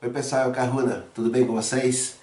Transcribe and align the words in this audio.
Oi 0.00 0.10
pessoal, 0.10 0.44
é 0.44 0.46
o 0.46 0.52
Caruna, 0.52 1.04
tudo 1.12 1.28
bem 1.28 1.44
com 1.44 1.54
vocês? 1.54 2.18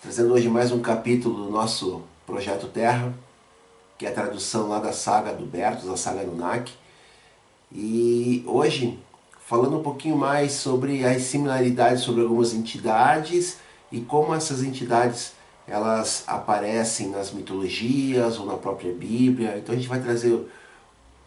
Trazendo 0.00 0.32
hoje 0.32 0.48
mais 0.48 0.70
um 0.70 0.80
capítulo 0.80 1.46
do 1.46 1.50
nosso 1.50 2.00
Projeto 2.24 2.68
Terra, 2.68 3.12
que 3.98 4.06
é 4.06 4.08
a 4.08 4.14
tradução 4.14 4.68
lá 4.68 4.78
da 4.78 4.92
saga 4.92 5.34
do 5.34 5.44
Bertos, 5.44 5.86
da 5.86 5.96
saga 5.96 6.22
NAC. 6.22 6.70
E 7.72 8.44
hoje, 8.46 8.96
falando 9.44 9.80
um 9.80 9.82
pouquinho 9.82 10.16
mais 10.16 10.52
sobre 10.52 11.04
as 11.04 11.22
similaridades 11.22 12.04
sobre 12.04 12.22
algumas 12.22 12.54
entidades 12.54 13.58
e 13.90 14.00
como 14.02 14.32
essas 14.32 14.62
entidades 14.62 15.32
elas 15.66 16.22
aparecem 16.28 17.08
nas 17.08 17.32
mitologias 17.32 18.38
ou 18.38 18.46
na 18.46 18.54
própria 18.54 18.92
Bíblia. 18.92 19.58
Então 19.58 19.74
a 19.74 19.76
gente 19.76 19.88
vai 19.88 20.00
trazer 20.00 20.40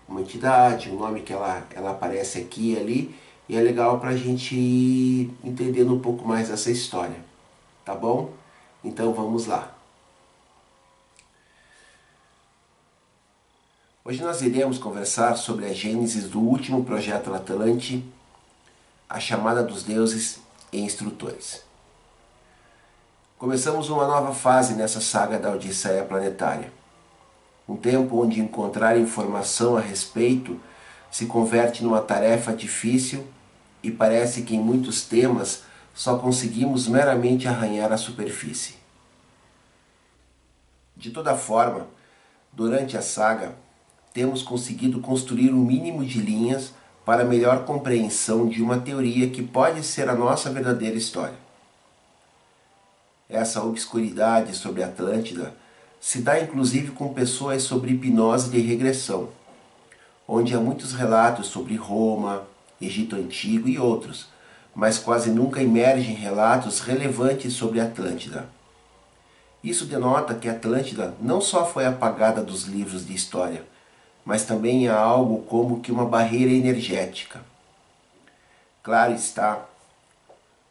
uma 0.08 0.22
entidade, 0.22 0.90
um 0.90 1.00
nome 1.00 1.20
que 1.20 1.34
ela, 1.34 1.68
ela 1.76 1.92
aparece 1.92 2.40
aqui 2.40 2.72
e 2.72 2.80
ali, 2.80 3.16
e 3.48 3.56
é 3.58 3.62
legal 3.62 4.00
para 4.00 4.10
a 4.10 4.18
gente 4.18 4.56
ir 4.56 5.32
entendendo 5.44 5.94
um 5.94 6.00
pouco 6.00 6.28
mais 6.28 6.50
essa 6.50 6.72
história, 6.72 7.18
tá 7.84 7.94
bom? 7.94 8.32
Então 8.84 9.14
vamos 9.14 9.46
lá. 9.46 9.76
Hoje 14.06 14.22
nós 14.22 14.42
iremos 14.42 14.78
conversar 14.78 15.36
sobre 15.36 15.66
a 15.66 15.74
gênesis 15.74 16.30
do 16.30 16.40
último 16.40 16.84
projeto 16.84 17.34
Atlante, 17.34 18.04
a 19.10 19.20
chamada 19.20 19.64
dos 19.64 19.84
deuses 19.84 20.40
e 20.72 20.80
instrutores. 20.82 21.64
Começamos 23.38 23.90
uma 23.90 24.08
nova 24.08 24.34
fase 24.34 24.74
nessa 24.74 25.00
saga 25.00 25.40
da 25.40 25.52
Odisseia 25.52 26.04
Planetária 26.04 26.72
um 27.68 27.76
tempo 27.76 28.22
onde 28.22 28.42
encontrar 28.42 28.98
informação 28.98 29.78
a 29.78 29.82
respeito 29.82 30.60
se 31.10 31.26
converte 31.26 31.84
numa 31.84 32.02
tarefa 32.02 32.54
difícil 32.54 33.26
e 33.84 33.92
parece 33.92 34.44
que 34.44 34.56
em 34.56 34.60
muitos 34.60 35.04
temas 35.04 35.64
só 35.94 36.18
conseguimos 36.18 36.88
meramente 36.88 37.48
arranhar 37.48 37.92
a 37.92 37.98
superfície. 37.98 38.76
De 40.96 41.12
toda 41.12 41.36
forma, 41.36 41.88
durante 42.52 42.98
a 42.98 43.02
saga, 43.02 43.56
temos 44.14 44.42
conseguido 44.42 45.02
construir 45.02 45.52
um 45.52 45.64
mínimo 45.64 46.06
de 46.06 46.20
linhas 46.22 46.74
para 47.06 47.26
melhor 47.26 47.66
compreensão 47.66 48.48
de 48.48 48.62
uma 48.62 48.80
teoria 48.80 49.30
que 49.30 49.44
pode 49.44 49.84
ser 49.84 50.08
a 50.08 50.16
nossa 50.16 50.50
verdadeira 50.50 50.96
história. 50.96 51.36
Essa 53.28 53.64
obscuridade 53.64 54.56
sobre 54.56 54.84
Atlântida 54.84 55.54
se 56.00 56.22
dá 56.22 56.40
inclusive 56.40 56.92
com 56.92 57.14
pessoas 57.14 57.64
sobre 57.64 57.92
hipnose 57.92 58.50
de 58.50 58.60
regressão, 58.60 59.30
onde 60.28 60.54
há 60.54 60.60
muitos 60.60 60.94
relatos 60.94 61.48
sobre 61.48 61.76
Roma, 61.76 62.46
Egito 62.86 63.16
Antigo 63.16 63.68
e 63.68 63.80
outros, 63.80 64.28
mas 64.76 64.98
quase 64.98 65.30
nunca 65.30 65.62
emergem 65.62 66.16
relatos 66.16 66.80
relevantes 66.80 67.54
sobre 67.54 67.80
Atlântida. 67.80 68.48
Isso 69.64 69.86
denota 69.86 70.36
que 70.36 70.50
Atlântida 70.50 71.14
não 71.22 71.40
só 71.40 71.66
foi 71.66 71.86
apagada 71.86 72.42
dos 72.42 72.64
livros 72.64 73.06
de 73.06 73.14
história, 73.14 73.64
mas 74.26 74.46
também 74.46 74.88
há 74.88 74.98
algo 74.98 75.44
como 75.44 75.80
que 75.80 75.92
uma 75.92 76.06
barreira 76.06 76.52
energética. 76.52 77.42
Claro 78.82 79.14
está, 79.14 79.66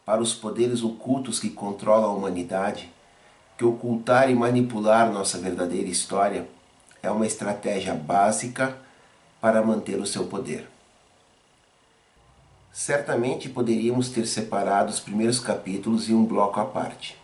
para 0.04 0.20
os 0.20 0.34
poderes 0.34 0.82
ocultos 0.82 1.38
que 1.38 1.48
controlam 1.48 2.10
a 2.10 2.14
humanidade, 2.14 2.92
que 3.56 3.64
ocultar 3.64 4.30
e 4.30 4.34
manipular 4.34 5.10
nossa 5.12 5.38
verdadeira 5.38 5.88
história 5.88 6.46
é 7.02 7.10
uma 7.10 7.26
estratégia 7.26 7.94
básica 7.94 8.76
para 9.40 9.62
manter 9.62 9.98
o 9.98 10.06
seu 10.06 10.26
poder. 10.26 10.71
Certamente 12.72 13.50
poderíamos 13.50 14.08
ter 14.08 14.26
separado 14.26 14.90
os 14.90 14.98
primeiros 14.98 15.38
capítulos 15.38 16.08
em 16.08 16.14
um 16.14 16.24
bloco 16.24 16.58
à 16.58 16.64
parte, 16.64 17.18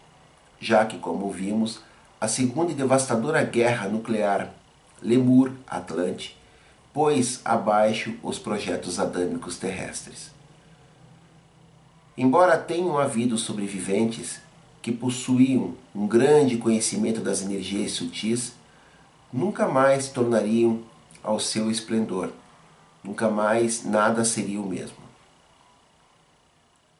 já 0.61 0.85
que, 0.85 0.99
como 0.99 1.31
vimos, 1.31 1.81
a 2.21 2.29
segunda 2.29 2.71
e 2.71 2.75
devastadora 2.75 3.43
guerra 3.43 3.89
nuclear 3.89 4.53
Lemur-Atlante 5.01 6.37
pôs 6.93 7.41
abaixo 7.47 8.15
os 8.23 8.39
projetos 8.39 9.01
adâmicos 9.01 9.57
terrestres. 9.57 10.31
Embora 12.15 12.59
tenham 12.59 12.99
havido 12.99 13.39
sobreviventes 13.39 14.41
que 14.83 14.93
possuíam 14.93 15.75
um 15.95 16.07
grande 16.07 16.59
conhecimento 16.59 17.21
das 17.21 17.41
energias 17.41 17.93
sutis, 17.93 18.53
nunca 19.33 19.67
mais 19.67 20.09
tornariam 20.09 20.83
ao 21.23 21.41
seu 21.41 21.71
esplendor, 21.71 22.33
nunca 23.03 23.31
mais 23.31 23.83
nada 23.85 24.25
seria 24.27 24.61
o 24.61 24.69
mesmo. 24.69 24.98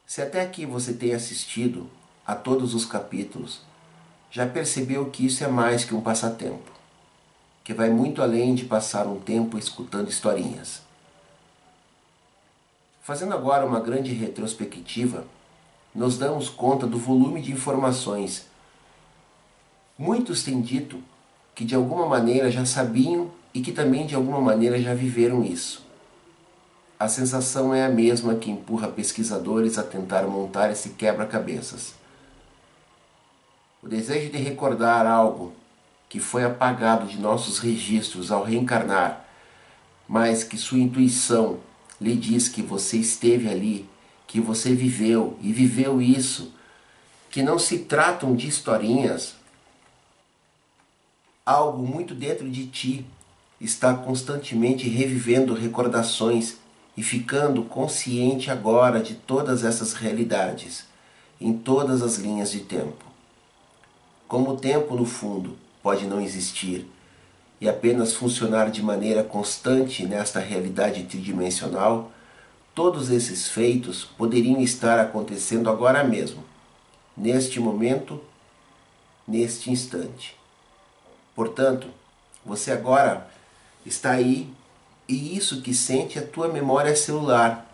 Se 0.09 0.23
até 0.23 0.41
aqui 0.41 0.65
você 0.65 0.91
tem 0.91 1.13
assistido 1.13 1.87
a 2.25 2.33
todos 2.33 2.73
os 2.73 2.83
capítulos, 2.83 3.61
já 4.31 4.43
percebeu 4.47 5.05
que 5.11 5.23
isso 5.23 5.43
é 5.43 5.47
mais 5.47 5.85
que 5.85 5.93
um 5.93 6.01
passatempo, 6.01 6.71
que 7.63 7.75
vai 7.75 7.91
muito 7.91 8.23
além 8.23 8.55
de 8.55 8.65
passar 8.65 9.05
um 9.05 9.19
tempo 9.19 9.55
escutando 9.55 10.09
historinhas. 10.09 10.81
Fazendo 13.03 13.35
agora 13.35 13.63
uma 13.63 13.79
grande 13.79 14.11
retrospectiva, 14.11 15.27
nos 15.93 16.17
damos 16.17 16.49
conta 16.49 16.87
do 16.87 16.97
volume 16.97 17.39
de 17.39 17.51
informações. 17.51 18.47
Muitos 19.95 20.41
têm 20.41 20.59
dito 20.59 21.03
que 21.53 21.63
de 21.63 21.75
alguma 21.75 22.07
maneira 22.07 22.49
já 22.49 22.65
sabiam 22.65 23.29
e 23.53 23.61
que 23.61 23.71
também 23.71 24.07
de 24.07 24.15
alguma 24.15 24.41
maneira 24.41 24.81
já 24.81 24.95
viveram 24.95 25.43
isso. 25.43 25.87
A 26.99 27.07
sensação 27.07 27.73
é 27.73 27.85
a 27.85 27.89
mesma 27.89 28.35
que 28.35 28.51
empurra 28.51 28.89
pesquisadores 28.89 29.77
a 29.77 29.83
tentar 29.83 30.23
montar 30.23 30.69
esse 30.69 30.89
quebra-cabeças. 30.89 31.93
O 33.81 33.87
desejo 33.87 34.29
de 34.29 34.37
recordar 34.37 35.07
algo 35.07 35.53
que 36.09 36.19
foi 36.19 36.43
apagado 36.43 37.07
de 37.07 37.17
nossos 37.17 37.59
registros 37.59 38.33
ao 38.33 38.43
reencarnar, 38.43 39.25
mas 40.09 40.43
que 40.43 40.57
sua 40.57 40.79
intuição 40.79 41.61
lhe 42.01 42.17
diz 42.17 42.49
que 42.49 42.61
você 42.61 42.97
esteve 42.97 43.47
ali 43.47 43.89
que 44.29 44.39
você 44.39 44.75
viveu 44.75 45.39
e 45.41 45.51
viveu 45.51 45.99
isso, 45.99 46.53
que 47.31 47.41
não 47.41 47.57
se 47.57 47.79
tratam 47.79 48.35
de 48.35 48.47
historinhas. 48.47 49.35
Algo 51.43 51.81
muito 51.81 52.13
dentro 52.13 52.47
de 52.47 52.67
ti 52.67 53.05
está 53.59 53.91
constantemente 53.95 54.87
revivendo 54.87 55.55
recordações 55.55 56.57
e 56.99 57.01
ficando 57.01 57.63
consciente 57.63 58.51
agora 58.51 59.01
de 59.01 59.15
todas 59.15 59.63
essas 59.63 59.93
realidades, 59.93 60.83
em 61.39 61.53
todas 61.53 62.01
as 62.01 62.17
linhas 62.17 62.51
de 62.51 62.59
tempo. 62.59 63.05
Como 64.27 64.51
o 64.51 64.57
tempo, 64.57 64.93
no 64.93 65.05
fundo, 65.05 65.57
pode 65.81 66.05
não 66.05 66.19
existir 66.19 66.85
e 67.61 67.69
apenas 67.69 68.13
funcionar 68.13 68.69
de 68.69 68.83
maneira 68.83 69.23
constante 69.23 70.05
nesta 70.05 70.41
realidade 70.41 71.03
tridimensional, 71.05 72.11
Todos 72.75 73.09
esses 73.09 73.49
feitos 73.49 74.05
poderiam 74.05 74.61
estar 74.61 75.01
acontecendo 75.01 75.69
agora 75.69 76.01
mesmo, 76.01 76.45
neste 77.17 77.59
momento, 77.59 78.23
neste 79.27 79.69
instante. 79.69 80.33
Portanto, 81.35 81.87
você 82.45 82.71
agora 82.71 83.29
está 83.85 84.11
aí 84.11 84.49
e 85.09 85.35
isso 85.35 85.61
que 85.61 85.73
sente 85.73 86.17
a 86.17 86.25
tua 86.25 86.47
memória 86.47 86.95
celular, 86.95 87.69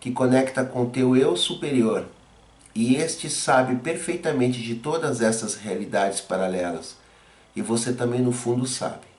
que 0.00 0.10
conecta 0.10 0.64
com 0.64 0.90
teu 0.90 1.16
eu 1.16 1.36
superior. 1.36 2.06
E 2.74 2.96
este 2.96 3.30
sabe 3.30 3.76
perfeitamente 3.76 4.60
de 4.60 4.74
todas 4.74 5.20
essas 5.20 5.54
realidades 5.54 6.20
paralelas. 6.20 6.96
E 7.54 7.62
você 7.62 7.92
também 7.92 8.20
no 8.20 8.32
fundo 8.32 8.66
sabe 8.66 9.12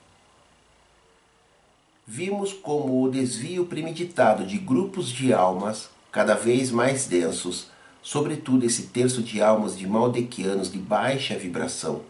vimos 2.06 2.52
como 2.52 3.02
o 3.02 3.10
desvio 3.10 3.64
premeditado 3.64 4.44
de 4.44 4.58
grupos 4.58 5.08
de 5.08 5.32
almas 5.32 5.88
cada 6.12 6.34
vez 6.34 6.70
mais 6.70 7.06
densos, 7.06 7.68
sobretudo 8.02 8.64
esse 8.64 8.84
terço 8.84 9.22
de 9.22 9.42
almas 9.42 9.76
de 9.76 9.86
maldequianos 9.86 10.70
de 10.70 10.78
baixa 10.78 11.36
vibração, 11.36 12.02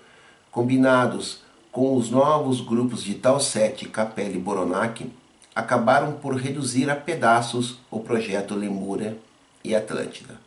combinados 0.51 1.43
com 1.71 1.97
os 1.97 2.11
novos 2.11 2.61
grupos 2.61 3.03
de 3.03 3.15
Talset, 3.15 3.89
Capella 3.89 4.35
e 4.35 4.39
Boronac, 4.39 5.11
acabaram 5.55 6.15
por 6.15 6.35
reduzir 6.35 6.91
a 6.91 6.97
pedaços 6.97 7.79
o 7.91 8.01
projeto 8.01 8.55
Lemúria 8.55 9.17
e 9.63 9.75
Atlântida. 9.75 10.41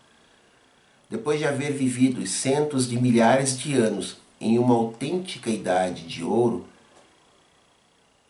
Depois 1.09 1.39
de 1.39 1.45
haver 1.45 1.71
vivido 1.71 2.25
centos 2.27 2.87
de 2.87 2.99
milhares 2.99 3.57
de 3.57 3.73
anos 3.73 4.17
em 4.39 4.59
uma 4.59 4.75
autêntica 4.75 5.49
idade 5.49 6.03
de 6.03 6.23
ouro, 6.23 6.65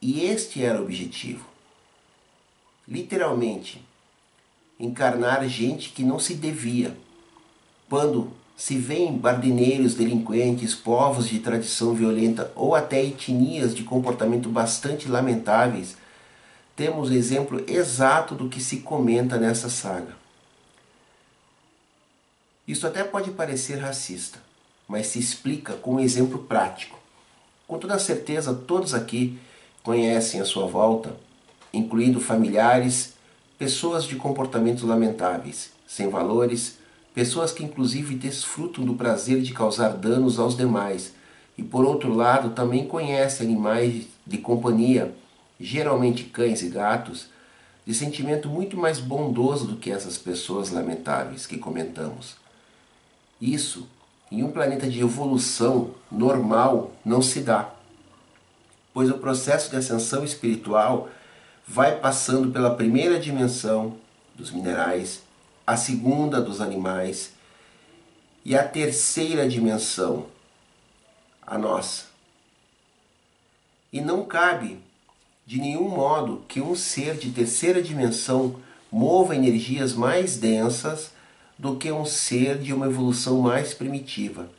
e 0.01 0.24
este 0.24 0.63
era 0.63 0.79
o 0.79 0.83
objetivo. 0.83 1.45
Literalmente, 2.88 3.83
encarnar 4.79 5.47
gente 5.47 5.89
que 5.89 6.03
não 6.03 6.19
se 6.19 6.35
devia. 6.35 6.95
Quando 7.89 8.31
se 8.56 8.77
vêem 8.77 9.18
bardineiros, 9.18 9.95
delinquentes, 9.95 10.75
povos 10.75 11.27
de 11.27 11.39
tradição 11.39 11.94
violenta 11.94 12.51
ou 12.56 12.75
até 12.75 13.03
etnias 13.03 13.75
de 13.75 13.83
comportamento 13.83 14.50
bastante 14.50 15.07
lamentáveis, 15.07 15.97
temos 16.77 17.09
o 17.09 17.13
exemplo 17.13 17.63
exato 17.68 18.35
do 18.35 18.47
que 18.47 18.62
se 18.62 18.77
comenta 18.77 19.39
nessa 19.39 19.68
saga. 19.68 20.15
Isso 22.68 22.85
até 22.85 23.03
pode 23.03 23.31
parecer 23.31 23.79
racista, 23.79 24.38
mas 24.88 25.07
se 25.07 25.18
explica 25.18 25.74
com 25.74 25.95
um 25.95 26.00
exemplo 26.00 26.38
prático. 26.44 27.00
Com 27.68 27.79
toda 27.79 27.97
certeza, 27.97 28.53
todos 28.53 28.94
aqui 28.94 29.39
conhecem 29.81 30.39
à 30.39 30.45
sua 30.45 30.68
volta, 30.68 31.18
incluindo 31.74 32.19
familiares, 32.19 33.15
pessoas 33.57 34.03
de 34.03 34.15
comportamentos 34.15 34.83
lamentáveis, 34.83 35.71
sem 35.88 36.09
valores, 36.09 36.77
pessoas 37.12 37.51
que 37.51 37.63
inclusive 37.63 38.13
desfrutam 38.13 38.85
do 38.85 38.94
prazer 38.94 39.41
de 39.41 39.51
causar 39.51 39.97
danos 39.97 40.38
aos 40.38 40.56
demais, 40.56 41.12
e 41.57 41.63
por 41.63 41.83
outro 41.83 42.13
lado 42.13 42.51
também 42.51 42.88
conhecem 42.88 43.47
animais 43.47 44.06
de 44.27 44.38
companhia, 44.38 45.15
geralmente 45.59 46.25
cães 46.25 46.62
e 46.62 46.69
gatos, 46.69 47.30
de 47.86 47.94
sentimento 47.94 48.50
muito 48.50 48.75
mais 48.75 49.00
bondoso 49.00 49.65
do 49.65 49.77
que 49.77 49.92
essas 49.92 50.18
pessoas 50.18 50.71
lamentáveis 50.71 51.48
que 51.48 51.57
comentamos. 51.57 52.36
Isso, 53.39 53.88
em 54.31 54.44
um 54.44 54.51
planeta 54.51 54.88
de 54.88 55.00
evolução 55.00 55.95
normal, 56.12 56.92
não 57.06 57.21
se 57.21 57.42
dá, 57.42 57.71
pois 58.94 59.09
o 59.09 59.18
processo 59.18 59.69
de 59.69 59.77
ascensão 59.77 60.24
espiritual 60.24 61.09
vai 61.65 62.00
passando 62.00 62.51
pela 62.51 62.75
primeira 62.75 63.19
dimensão 63.19 63.98
dos 64.36 64.51
minerais, 64.51 65.21
a 65.65 65.77
segunda 65.77 66.42
dos 66.42 66.62
animais 66.62 67.33
e 68.44 68.56
a 68.56 68.68
terceira 68.68 69.48
dimensão, 69.48 70.27
a 71.45 71.57
nossa. 71.57 72.06
E 73.92 74.01
não 74.01 74.25
cabe 74.25 74.80
de 75.48 75.62
nenhum 75.62 75.88
modo 75.88 76.44
que 76.46 76.60
um 76.60 76.76
ser 76.76 77.16
de 77.16 77.32
terceira 77.32 77.82
dimensão 77.82 78.58
mova 78.92 79.34
energias 79.34 79.94
mais 79.94 80.36
densas 80.36 81.12
do 81.58 81.78
que 81.78 81.90
um 81.90 82.04
ser 82.04 82.58
de 82.58 82.74
uma 82.74 82.88
evolução 82.88 83.40
mais 83.40 83.74
primitiva. 83.74 84.50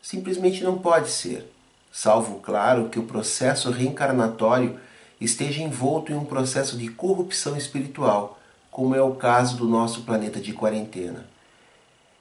Simplesmente 0.00 0.64
não 0.64 0.78
pode 0.78 1.10
ser, 1.10 1.46
salvo, 1.92 2.40
claro, 2.40 2.88
que 2.88 2.98
o 2.98 3.02
processo 3.02 3.70
reencarnatório 3.70 4.80
esteja 5.20 5.62
envolto 5.62 6.10
em 6.10 6.14
um 6.14 6.24
processo 6.24 6.78
de 6.78 6.88
corrupção 6.88 7.54
espiritual, 7.54 8.40
como 8.70 8.94
é 8.94 9.02
o 9.02 9.14
caso 9.16 9.58
do 9.58 9.68
nosso 9.68 10.04
planeta 10.04 10.40
de 10.40 10.54
quarentena. 10.54 11.26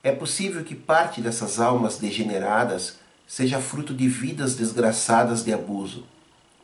É 0.03 0.11
possível 0.11 0.61
que 0.65 0.75
parte 0.75 1.21
dessas 1.21 1.57
almas 1.57 1.97
degeneradas 1.97 2.97
seja 3.25 3.61
fruto 3.61 3.93
de 3.93 4.09
vidas 4.09 4.55
desgraçadas 4.55 5.41
de 5.41 5.53
abuso, 5.53 6.05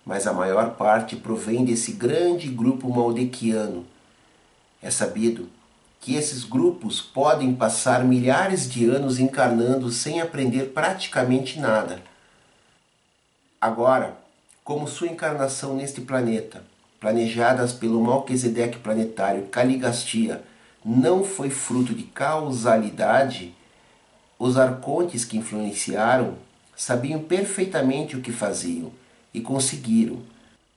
mas 0.05 0.25
a 0.25 0.33
maior 0.33 0.71
parte 0.71 1.15
provém 1.15 1.63
desse 1.63 1.91
grande 1.91 2.47
grupo 2.47 2.89
maldequiano. 2.89 3.85
É 4.81 4.89
sabido 4.89 5.49
que 5.99 6.15
esses 6.15 6.43
grupos 6.43 7.01
podem 7.01 7.53
passar 7.53 8.03
milhares 8.03 8.69
de 8.69 8.89
anos 8.89 9.19
encarnando 9.19 9.91
sem 9.91 10.21
aprender 10.21 10.71
praticamente 10.73 11.59
nada. 11.59 12.01
Agora, 13.59 14.17
como 14.63 14.87
sua 14.87 15.07
encarnação 15.07 15.75
neste 15.75 15.99
planeta, 15.99 16.63
planejadas 16.99 17.73
pelo 17.73 18.01
Malquisedeque 18.01 18.79
planetário 18.79 19.47
Caligastia, 19.47 20.43
não 20.83 21.23
foi 21.23 21.49
fruto 21.49 21.93
de 21.93 22.03
causalidade, 22.03 23.53
os 24.37 24.57
arcontes 24.57 25.25
que 25.25 25.37
influenciaram 25.37 26.35
sabiam 26.75 27.19
perfeitamente 27.19 28.15
o 28.15 28.21
que 28.21 28.31
faziam 28.31 28.91
e 29.33 29.41
conseguiram. 29.41 30.19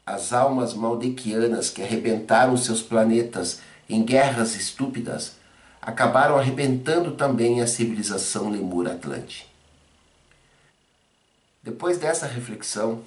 As 0.05 0.33
almas 0.33 0.75
maldequianas 0.75 1.71
que 1.71 1.83
arrebentaram 1.83 2.57
seus 2.57 2.83
planetas 2.83 3.61
em 3.89 4.03
guerras 4.03 4.57
estúpidas 4.57 5.37
acabaram 5.81 6.37
arrebentando 6.37 7.13
também 7.13 7.61
a 7.61 7.67
civilização 7.67 8.51
lemura-atlante. 8.51 9.47
Depois 11.63 11.99
dessa 11.99 12.27
reflexão, 12.27 13.01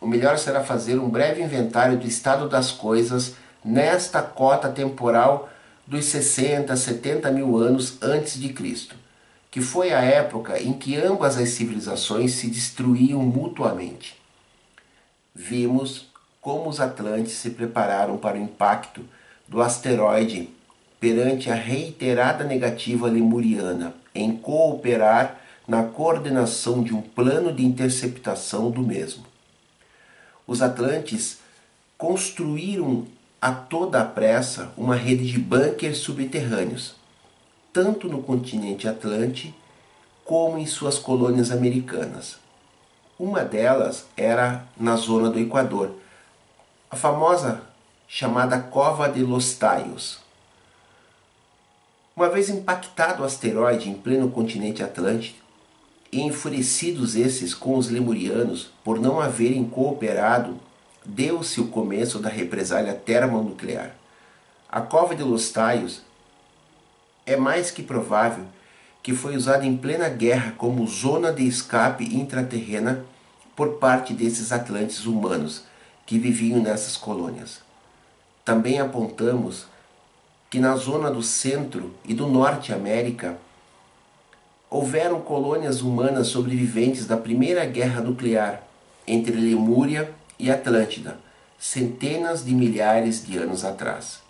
o 0.00 0.06
melhor 0.06 0.38
será 0.38 0.62
fazer 0.62 0.98
um 0.98 1.08
breve 1.08 1.42
inventário 1.42 1.98
do 1.98 2.06
estado 2.06 2.48
das 2.48 2.70
coisas 2.70 3.34
nesta 3.64 4.22
cota 4.22 4.68
temporal 4.68 5.48
dos 5.86 6.06
60, 6.06 6.74
70 6.76 7.30
mil 7.30 7.56
anos 7.56 7.98
antes 8.00 8.40
de 8.40 8.52
Cristo, 8.52 8.96
que 9.50 9.60
foi 9.60 9.92
a 9.92 10.00
época 10.00 10.60
em 10.60 10.72
que 10.72 10.96
ambas 10.96 11.36
as 11.36 11.50
civilizações 11.50 12.34
se 12.34 12.48
destruíam 12.48 13.20
mutuamente 13.20 14.19
vimos 15.40 16.06
como 16.38 16.68
os 16.68 16.80
Atlantes 16.80 17.32
se 17.32 17.50
prepararam 17.50 18.18
para 18.18 18.36
o 18.36 18.42
impacto 18.42 19.02
do 19.48 19.62
asteroide 19.62 20.50
perante 21.00 21.50
a 21.50 21.54
reiterada 21.54 22.44
negativa 22.44 23.08
lemuriana 23.08 23.94
em 24.14 24.36
cooperar 24.36 25.40
na 25.66 25.84
coordenação 25.84 26.82
de 26.82 26.94
um 26.94 27.00
plano 27.00 27.52
de 27.54 27.64
interceptação 27.64 28.70
do 28.70 28.82
mesmo. 28.82 29.24
Os 30.46 30.60
Atlantes 30.60 31.38
construíram 31.96 33.06
a 33.40 33.50
toda 33.50 34.02
a 34.02 34.04
pressa 34.04 34.74
uma 34.76 34.94
rede 34.94 35.26
de 35.26 35.38
bunkers 35.38 35.98
subterrâneos, 35.98 36.96
tanto 37.72 38.08
no 38.08 38.22
continente 38.22 38.86
Atlante 38.86 39.54
como 40.22 40.58
em 40.58 40.66
suas 40.66 40.98
colônias 40.98 41.50
americanas. 41.50 42.38
Uma 43.22 43.44
delas 43.44 44.06
era 44.16 44.64
na 44.78 44.96
zona 44.96 45.28
do 45.28 45.38
Equador, 45.38 45.90
a 46.90 46.96
famosa 46.96 47.60
chamada 48.08 48.58
Cova 48.58 49.10
de 49.10 49.20
los 49.20 49.52
Taios. 49.52 50.20
Uma 52.16 52.30
vez 52.30 52.48
impactado 52.48 53.22
o 53.22 53.26
asteroide 53.26 53.90
em 53.90 53.94
pleno 53.94 54.30
continente 54.30 54.82
Atlântico, 54.82 55.38
e 56.10 56.22
enfurecidos 56.22 57.14
esses 57.14 57.52
com 57.52 57.76
os 57.76 57.90
lemurianos 57.90 58.70
por 58.82 58.98
não 58.98 59.20
haverem 59.20 59.66
cooperado, 59.66 60.58
deu-se 61.04 61.60
o 61.60 61.68
começo 61.68 62.20
da 62.20 62.30
represália 62.30 62.94
termonuclear. 62.94 63.94
A 64.66 64.80
Cova 64.80 65.14
de 65.14 65.22
los 65.22 65.50
Taios 65.50 66.00
é 67.26 67.36
mais 67.36 67.70
que 67.70 67.82
provável 67.82 68.46
que 69.02 69.14
foi 69.14 69.36
usada 69.36 69.66
em 69.66 69.76
plena 69.76 70.08
guerra 70.08 70.54
como 70.56 70.86
zona 70.86 71.30
de 71.30 71.46
escape 71.46 72.04
intraterrena 72.16 73.04
por 73.60 73.74
parte 73.74 74.14
desses 74.14 74.52
atlantes 74.52 75.04
humanos 75.04 75.64
que 76.06 76.18
viviam 76.18 76.62
nessas 76.62 76.96
colônias. 76.96 77.60
Também 78.42 78.80
apontamos 78.80 79.66
que 80.48 80.58
na 80.58 80.74
zona 80.76 81.10
do 81.10 81.22
centro 81.22 81.94
e 82.06 82.14
do 82.14 82.26
norte 82.26 82.72
América 82.72 83.36
houveram 84.70 85.20
colônias 85.20 85.82
humanas 85.82 86.28
sobreviventes 86.28 87.04
da 87.04 87.18
primeira 87.18 87.66
guerra 87.66 88.00
nuclear 88.00 88.62
entre 89.06 89.36
Lemúria 89.36 90.10
e 90.38 90.50
Atlântida, 90.50 91.18
centenas 91.58 92.42
de 92.42 92.54
milhares 92.54 93.26
de 93.26 93.36
anos 93.36 93.62
atrás. 93.62 94.20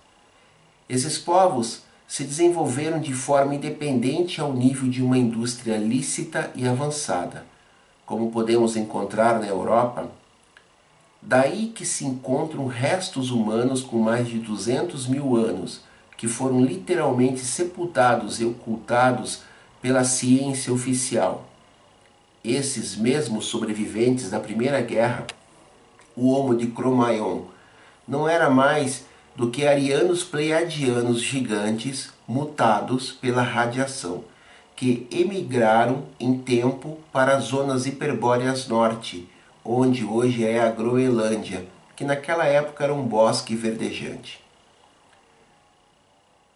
Esses 0.89 1.19
povos 1.19 1.83
se 2.09 2.25
desenvolveram 2.25 2.99
de 2.99 3.15
forma 3.15 3.55
independente 3.55 4.41
ao 4.41 4.53
nível 4.53 4.91
de 4.91 5.01
uma 5.01 5.17
indústria 5.17 5.77
lícita 5.77 6.51
e 6.57 6.67
avançada, 6.67 7.47
como 8.11 8.33
podemos 8.33 8.77
encontrar 8.77 9.39
na 9.39 9.47
Europa. 9.47 10.11
Daí 11.23 11.69
que 11.69 11.87
se 11.87 12.05
encontram 12.05 12.67
restos 12.67 13.31
humanos 13.31 13.83
com 13.83 14.01
mais 14.01 14.27
de 14.27 14.41
200 14.41 15.07
mil 15.07 15.37
anos, 15.37 15.83
que 16.17 16.27
foram 16.27 16.61
literalmente 16.61 17.39
sepultados 17.39 18.41
e 18.41 18.45
ocultados 18.45 19.43
pela 19.81 20.03
ciência 20.03 20.73
oficial. 20.73 21.45
Esses 22.43 22.97
mesmos 22.97 23.47
sobreviventes 23.47 24.29
da 24.29 24.41
Primeira 24.41 24.81
Guerra, 24.81 25.29
o 26.17 26.33
Homo 26.33 26.57
de 26.57 26.67
Cro-Magnon, 26.67 27.43
não 28.09 28.29
era 28.29 28.51
mais 28.51 29.05
do 29.37 29.53
que 29.53 29.69
arianos 29.69 30.25
pleiadianos 30.25 31.23
gigantes 31.23 32.11
mutados 32.27 33.13
pela 33.13 33.43
radiação, 33.43 34.25
que 34.81 35.07
emigraram 35.11 36.05
em 36.19 36.39
tempo 36.39 36.97
para 37.13 37.37
as 37.37 37.45
zonas 37.45 37.85
hiperbóreas 37.85 38.67
norte, 38.67 39.29
onde 39.63 40.07
hoje 40.07 40.43
é 40.43 40.59
a 40.59 40.71
Groenlândia, 40.71 41.67
que 41.95 42.03
naquela 42.03 42.47
época 42.47 42.85
era 42.85 42.95
um 42.95 43.03
bosque 43.03 43.55
verdejante. 43.55 44.43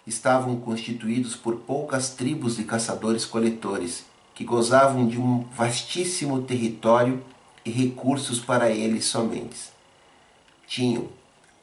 Estavam 0.07 0.57
constituídos 0.57 1.37
por 1.37 1.57
poucas 1.57 2.15
tribos 2.15 2.57
de 2.57 2.65
caçadores-coletores, 2.65 4.07
que 4.35 4.43
gozavam 4.43 5.07
de 5.07 5.21
um 5.21 5.45
vastíssimo 5.55 6.41
território 6.45 7.23
e 7.63 7.71
recursos 7.71 8.41
para 8.41 8.71
eles 8.71 9.05
somente. 9.05 9.69
Tinham 10.67 11.09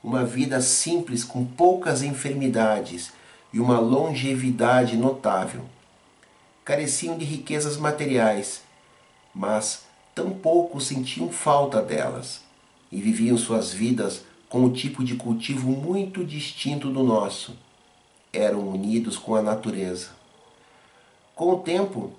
uma 0.04 0.24
vida 0.24 0.62
simples 0.62 1.24
com 1.24 1.44
poucas 1.44 2.04
enfermidades 2.04 3.12
e 3.52 3.60
uma 3.60 3.80
longevidade 3.80 4.96
notável. 4.96 5.66
Careciam 6.64 7.18
de 7.18 7.26
riquezas 7.26 7.78
materiais, 7.78 8.62
mas 9.34 9.84
tampouco 10.14 10.80
sentiam 10.80 11.32
falta 11.32 11.82
delas 11.82 12.42
e 12.92 13.02
viviam 13.02 13.38
suas 13.38 13.74
vidas 13.74 14.24
com 14.48 14.66
um 14.66 14.72
tipo 14.72 15.04
de 15.04 15.16
cultivo 15.16 15.72
muito 15.72 16.26
distinto 16.26 16.90
do 16.90 17.02
nosso. 17.04 17.56
Eram 18.34 18.68
unidos 18.68 19.18
com 19.18 19.34
a 19.34 19.42
natureza. 19.42 20.10
Com 21.34 21.54
o 21.54 21.60
tempo, 21.60 22.12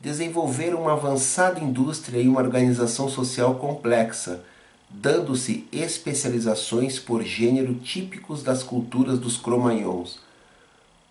desenvolveram 0.00 0.82
uma 0.82 0.92
avançada 0.92 1.60
indústria 1.60 2.22
e 2.22 2.28
uma 2.28 2.40
organização 2.40 3.08
social 3.08 3.56
complexa, 3.56 4.42
dando-se 4.88 5.68
especializações 5.70 6.98
por 6.98 7.22
gênero 7.22 7.74
típicos 7.74 8.42
das 8.42 8.62
culturas 8.62 9.18
dos 9.18 9.36
cromagnons, 9.36 10.18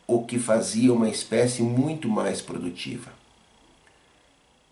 o 0.10 0.24
que 0.24 0.40
fazia 0.40 0.92
uma 0.92 1.08
espécie 1.08 1.62
muito 1.62 2.10
mais 2.10 2.42
produtiva. 2.42 3.12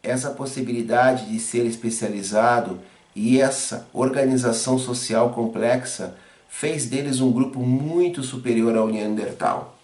Essa 0.01 0.31
possibilidade 0.31 1.27
de 1.27 1.39
ser 1.39 1.63
especializado 1.65 2.79
e 3.15 3.39
essa 3.39 3.87
organização 3.93 4.79
social 4.79 5.29
complexa 5.31 6.17
fez 6.49 6.87
deles 6.87 7.19
um 7.19 7.31
grupo 7.31 7.59
muito 7.59 8.23
superior 8.23 8.75
ao 8.75 8.87
Neandertal, 8.87 9.77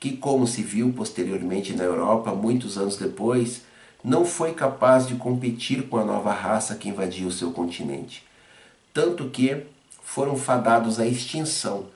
que, 0.00 0.16
como 0.16 0.46
se 0.46 0.62
viu 0.62 0.90
posteriormente 0.92 1.74
na 1.74 1.84
Europa, 1.84 2.34
muitos 2.34 2.78
anos 2.78 2.96
depois, 2.96 3.60
não 4.02 4.24
foi 4.24 4.54
capaz 4.54 5.06
de 5.06 5.16
competir 5.16 5.82
com 5.88 5.98
a 5.98 6.04
nova 6.04 6.32
raça 6.32 6.76
que 6.76 6.88
invadiu 6.88 7.30
seu 7.30 7.50
continente. 7.50 8.22
Tanto 8.94 9.28
que 9.28 9.64
foram 10.02 10.36
fadados 10.36 10.98
à 10.98 11.06
extinção. 11.06 11.86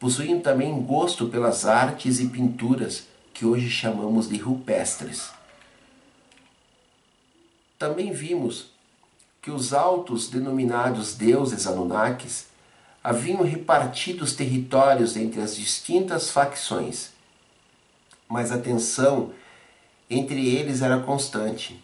Possuíam 0.00 0.40
também 0.40 0.80
gosto 0.82 1.28
pelas 1.28 1.66
artes 1.66 2.20
e 2.20 2.26
pinturas 2.26 3.06
que 3.34 3.44
hoje 3.44 3.68
chamamos 3.68 4.30
de 4.30 4.38
rupestres. 4.38 5.30
Também 7.78 8.10
vimos 8.10 8.70
que 9.42 9.50
os 9.50 9.74
altos 9.74 10.30
denominados 10.30 11.14
deuses 11.14 11.66
Anunnakis 11.66 12.46
haviam 13.04 13.42
repartido 13.42 14.24
os 14.24 14.32
territórios 14.32 15.18
entre 15.18 15.42
as 15.42 15.54
distintas 15.54 16.30
facções. 16.30 17.10
Mas 18.26 18.50
a 18.50 18.58
tensão 18.58 19.34
entre 20.08 20.48
eles 20.48 20.80
era 20.80 20.98
constante. 21.00 21.78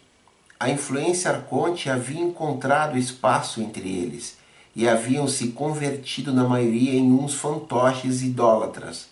A 0.59 0.71
influência 0.71 1.29
arconte 1.29 1.87
havia 1.87 2.19
encontrado 2.21 2.97
espaço 2.97 3.61
entre 3.61 3.87
eles 3.87 4.37
e 4.77 4.87
haviam 4.87 5.27
se 5.27 5.47
convertido 5.47 6.31
na 6.31 6.43
maioria 6.43 6.93
em 6.93 7.11
uns 7.11 7.33
fantoches 7.33 8.21
idólatras, 8.21 9.07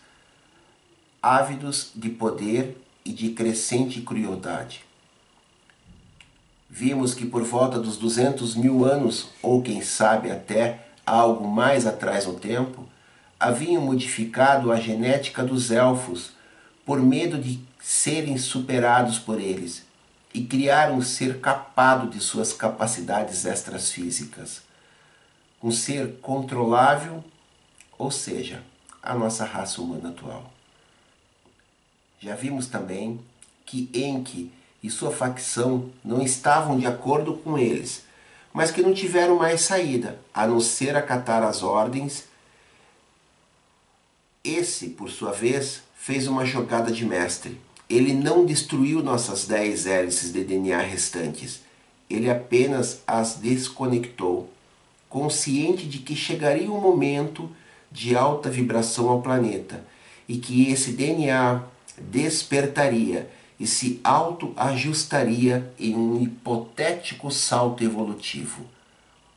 ávidos 1.19 1.89
de 1.95 2.07
poder 2.07 2.77
e 3.03 3.11
de 3.11 3.31
crescente 3.31 3.99
crueldade. 3.99 4.85
Vimos 6.69 7.15
que 7.15 7.25
por 7.25 7.41
volta 7.41 7.79
dos 7.79 7.97
200 7.97 8.55
mil 8.55 8.85
anos, 8.85 9.29
ou 9.41 9.63
quem 9.63 9.81
sabe 9.81 10.29
até 10.29 10.85
algo 11.03 11.47
mais 11.47 11.87
atrás 11.87 12.27
no 12.27 12.35
tempo, 12.35 12.87
haviam 13.39 13.81
modificado 13.81 14.71
a 14.71 14.79
genética 14.79 15.43
dos 15.43 15.71
elfos 15.71 16.33
por 16.85 17.01
medo 17.01 17.39
de 17.39 17.59
serem 17.81 18.37
superados 18.37 19.17
por 19.17 19.41
eles 19.41 19.83
e 20.31 20.43
criaram 20.43 20.97
um 20.97 21.01
ser 21.01 21.39
capado 21.39 22.07
de 22.07 22.19
suas 22.19 22.53
capacidades 22.53 23.45
extras 23.45 23.89
físicas. 23.89 24.64
Um 25.65 25.71
ser 25.71 26.17
controlável, 26.21 27.23
ou 27.97 28.11
seja, 28.11 28.61
a 29.01 29.15
nossa 29.15 29.43
raça 29.43 29.81
humana 29.81 30.09
atual. 30.09 30.53
Já 32.19 32.35
vimos 32.35 32.67
também 32.67 33.19
que 33.65 33.89
Enki 33.91 34.51
e 34.83 34.91
sua 34.91 35.09
facção 35.09 35.89
não 36.03 36.21
estavam 36.21 36.77
de 36.77 36.85
acordo 36.85 37.33
com 37.37 37.57
eles, 37.57 38.03
mas 38.53 38.69
que 38.69 38.83
não 38.83 38.93
tiveram 38.93 39.37
mais 39.37 39.61
saída, 39.61 40.19
a 40.31 40.45
não 40.45 40.59
ser 40.59 40.95
acatar 40.95 41.41
as 41.41 41.63
ordens. 41.63 42.25
Esse, 44.43 44.89
por 44.89 45.09
sua 45.09 45.31
vez, 45.31 45.81
fez 45.95 46.27
uma 46.27 46.45
jogada 46.45 46.91
de 46.91 47.03
mestre. 47.03 47.59
Ele 47.89 48.13
não 48.13 48.45
destruiu 48.45 49.01
nossas 49.01 49.47
10 49.47 49.87
hélices 49.87 50.31
de 50.31 50.43
DNA 50.43 50.77
restantes, 50.77 51.61
ele 52.07 52.29
apenas 52.29 53.01
as 53.07 53.37
desconectou, 53.37 54.53
consciente 55.15 55.87
de 55.87 55.99
que 55.99 56.13
chegaria 56.13 56.69
um 56.69 56.81
momento 56.81 57.49
de 57.89 58.17
alta 58.17 58.49
vibração 58.49 59.07
ao 59.07 59.21
planeta 59.21 59.81
e 60.27 60.35
que 60.35 60.69
esse 60.69 60.91
DNA 60.91 61.63
despertaria 61.97 63.31
e 63.57 63.65
se 63.65 64.01
autoajustaria 64.03 65.73
em 65.79 65.95
um 65.95 66.21
hipotético 66.21 67.31
salto 67.31 67.81
evolutivo, 67.81 68.65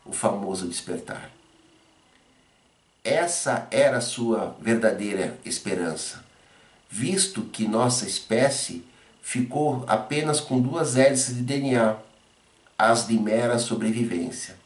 o 0.04 0.11
famoso 0.11 0.66
despertar. 0.66 1.30
Essa 3.04 3.68
era 3.70 3.99
a 3.99 4.00
sua 4.00 4.56
verdadeira 4.61 5.38
esperança, 5.44 6.25
visto 6.90 7.42
que 7.42 7.68
nossa 7.68 8.04
espécie 8.04 8.85
ficou 9.23 9.85
apenas 9.87 10.40
com 10.40 10.61
duas 10.61 10.97
hélices 10.97 11.37
de 11.37 11.42
DNA, 11.42 11.94
as 12.76 13.06
de 13.06 13.16
mera 13.16 13.61
sobrevivência. 13.61 14.58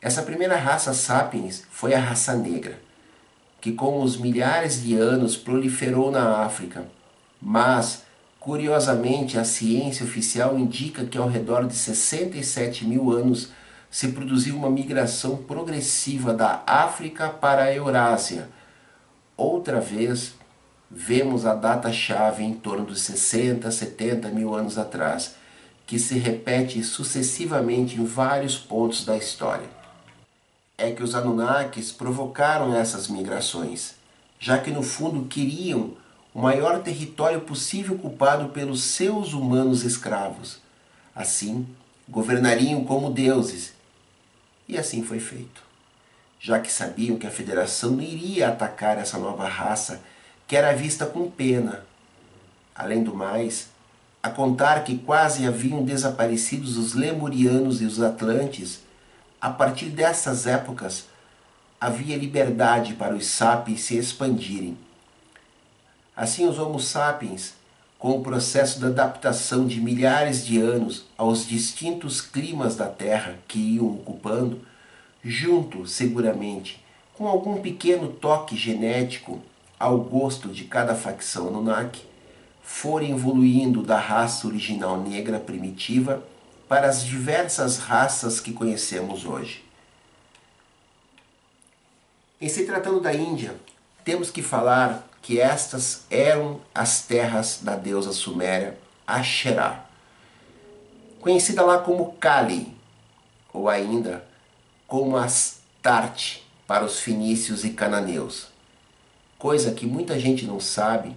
Essa 0.00 0.22
primeira 0.22 0.56
raça 0.56 0.94
sapiens 0.94 1.64
foi 1.70 1.94
a 1.94 2.00
raça 2.00 2.34
negra, 2.34 2.80
que 3.60 3.72
com 3.72 4.02
os 4.02 4.16
milhares 4.16 4.82
de 4.82 4.94
anos 4.94 5.36
proliferou 5.36 6.10
na 6.10 6.42
África, 6.44 6.86
mas 7.40 8.02
Curiosamente, 8.40 9.38
a 9.38 9.44
ciência 9.44 10.02
oficial 10.02 10.58
indica 10.58 11.04
que 11.04 11.18
ao 11.18 11.28
redor 11.28 11.66
de 11.66 11.76
67 11.76 12.86
mil 12.86 13.12
anos 13.12 13.50
se 13.90 14.08
produziu 14.08 14.56
uma 14.56 14.70
migração 14.70 15.36
progressiva 15.36 16.32
da 16.32 16.62
África 16.66 17.28
para 17.28 17.64
a 17.64 17.74
Eurásia. 17.74 18.48
Outra 19.36 19.78
vez, 19.78 20.34
vemos 20.90 21.44
a 21.44 21.54
data-chave 21.54 22.42
em 22.42 22.54
torno 22.54 22.86
de 22.86 22.98
60, 22.98 23.70
70 23.70 24.30
mil 24.30 24.54
anos 24.54 24.78
atrás, 24.78 25.34
que 25.86 25.98
se 25.98 26.18
repete 26.18 26.82
sucessivamente 26.82 28.00
em 28.00 28.04
vários 28.06 28.56
pontos 28.56 29.04
da 29.04 29.18
história. 29.18 29.68
É 30.82 30.92
que 30.92 31.02
os 31.02 31.14
Anunnakis 31.14 31.92
provocaram 31.92 32.74
essas 32.74 33.06
migrações, 33.06 33.96
já 34.38 34.56
que 34.56 34.70
no 34.70 34.82
fundo 34.82 35.26
queriam 35.26 35.92
o 36.32 36.40
maior 36.40 36.82
território 36.82 37.42
possível 37.42 37.96
ocupado 37.96 38.48
pelos 38.48 38.82
seus 38.82 39.34
humanos 39.34 39.84
escravos. 39.84 40.58
Assim, 41.14 41.66
governariam 42.08 42.82
como 42.82 43.10
deuses. 43.10 43.74
E 44.66 44.78
assim 44.78 45.04
foi 45.04 45.20
feito. 45.20 45.62
Já 46.40 46.58
que 46.58 46.72
sabiam 46.72 47.18
que 47.18 47.26
a 47.26 47.30
federação 47.30 47.90
não 47.90 48.02
iria 48.02 48.48
atacar 48.48 48.96
essa 48.96 49.18
nova 49.18 49.46
raça, 49.46 50.00
que 50.48 50.56
era 50.56 50.74
vista 50.74 51.04
com 51.04 51.30
pena. 51.30 51.84
Além 52.74 53.02
do 53.02 53.14
mais, 53.14 53.68
a 54.22 54.30
contar 54.30 54.82
que 54.82 54.96
quase 54.96 55.46
haviam 55.46 55.84
desaparecido 55.84 56.64
os 56.64 56.94
lemurianos 56.94 57.82
e 57.82 57.84
os 57.84 58.00
atlantes, 58.00 58.80
a 59.40 59.48
partir 59.50 59.86
dessas 59.86 60.46
épocas 60.46 61.06
havia 61.80 62.16
liberdade 62.16 62.94
para 62.94 63.14
os 63.14 63.26
sapiens 63.26 63.80
se 63.80 63.96
expandirem. 63.96 64.76
Assim, 66.14 66.46
os 66.46 66.58
Homo 66.58 66.78
sapiens, 66.78 67.54
com 67.98 68.18
o 68.18 68.22
processo 68.22 68.78
de 68.78 68.86
adaptação 68.86 69.66
de 69.66 69.80
milhares 69.80 70.44
de 70.44 70.60
anos 70.60 71.06
aos 71.16 71.46
distintos 71.46 72.20
climas 72.20 72.76
da 72.76 72.86
Terra 72.86 73.38
que 73.48 73.76
iam 73.76 73.86
ocupando, 73.86 74.60
junto, 75.24 75.86
seguramente, 75.86 76.84
com 77.14 77.26
algum 77.26 77.60
pequeno 77.60 78.08
toque 78.08 78.56
genético 78.56 79.40
ao 79.78 79.98
gosto 79.98 80.48
de 80.48 80.64
cada 80.64 80.94
facção 80.94 81.48
Anunnaki, 81.48 82.02
foram 82.62 83.06
evoluindo 83.06 83.82
da 83.82 83.98
raça 83.98 84.46
original 84.46 85.00
negra 85.00 85.38
primitiva 85.38 86.22
para 86.70 86.88
as 86.88 87.02
diversas 87.02 87.78
raças 87.78 88.38
que 88.38 88.52
conhecemos 88.52 89.24
hoje. 89.24 89.64
Em 92.40 92.48
se 92.48 92.64
tratando 92.64 93.00
da 93.00 93.12
Índia, 93.12 93.56
temos 94.04 94.30
que 94.30 94.40
falar 94.40 95.04
que 95.20 95.40
estas 95.40 96.06
eram 96.08 96.60
as 96.72 97.02
terras 97.02 97.58
da 97.60 97.74
deusa 97.74 98.12
suméria 98.12 98.78
Asherah, 99.04 99.84
conhecida 101.20 101.60
lá 101.64 101.80
como 101.80 102.12
Kali, 102.20 102.72
ou 103.52 103.68
ainda 103.68 104.24
como 104.86 105.16
Astarte 105.16 106.48
para 106.68 106.84
os 106.84 107.00
fenícios 107.00 107.64
e 107.64 107.70
cananeus. 107.70 108.46
Coisa 109.36 109.72
que 109.72 109.86
muita 109.86 110.20
gente 110.20 110.46
não 110.46 110.60
sabe 110.60 111.16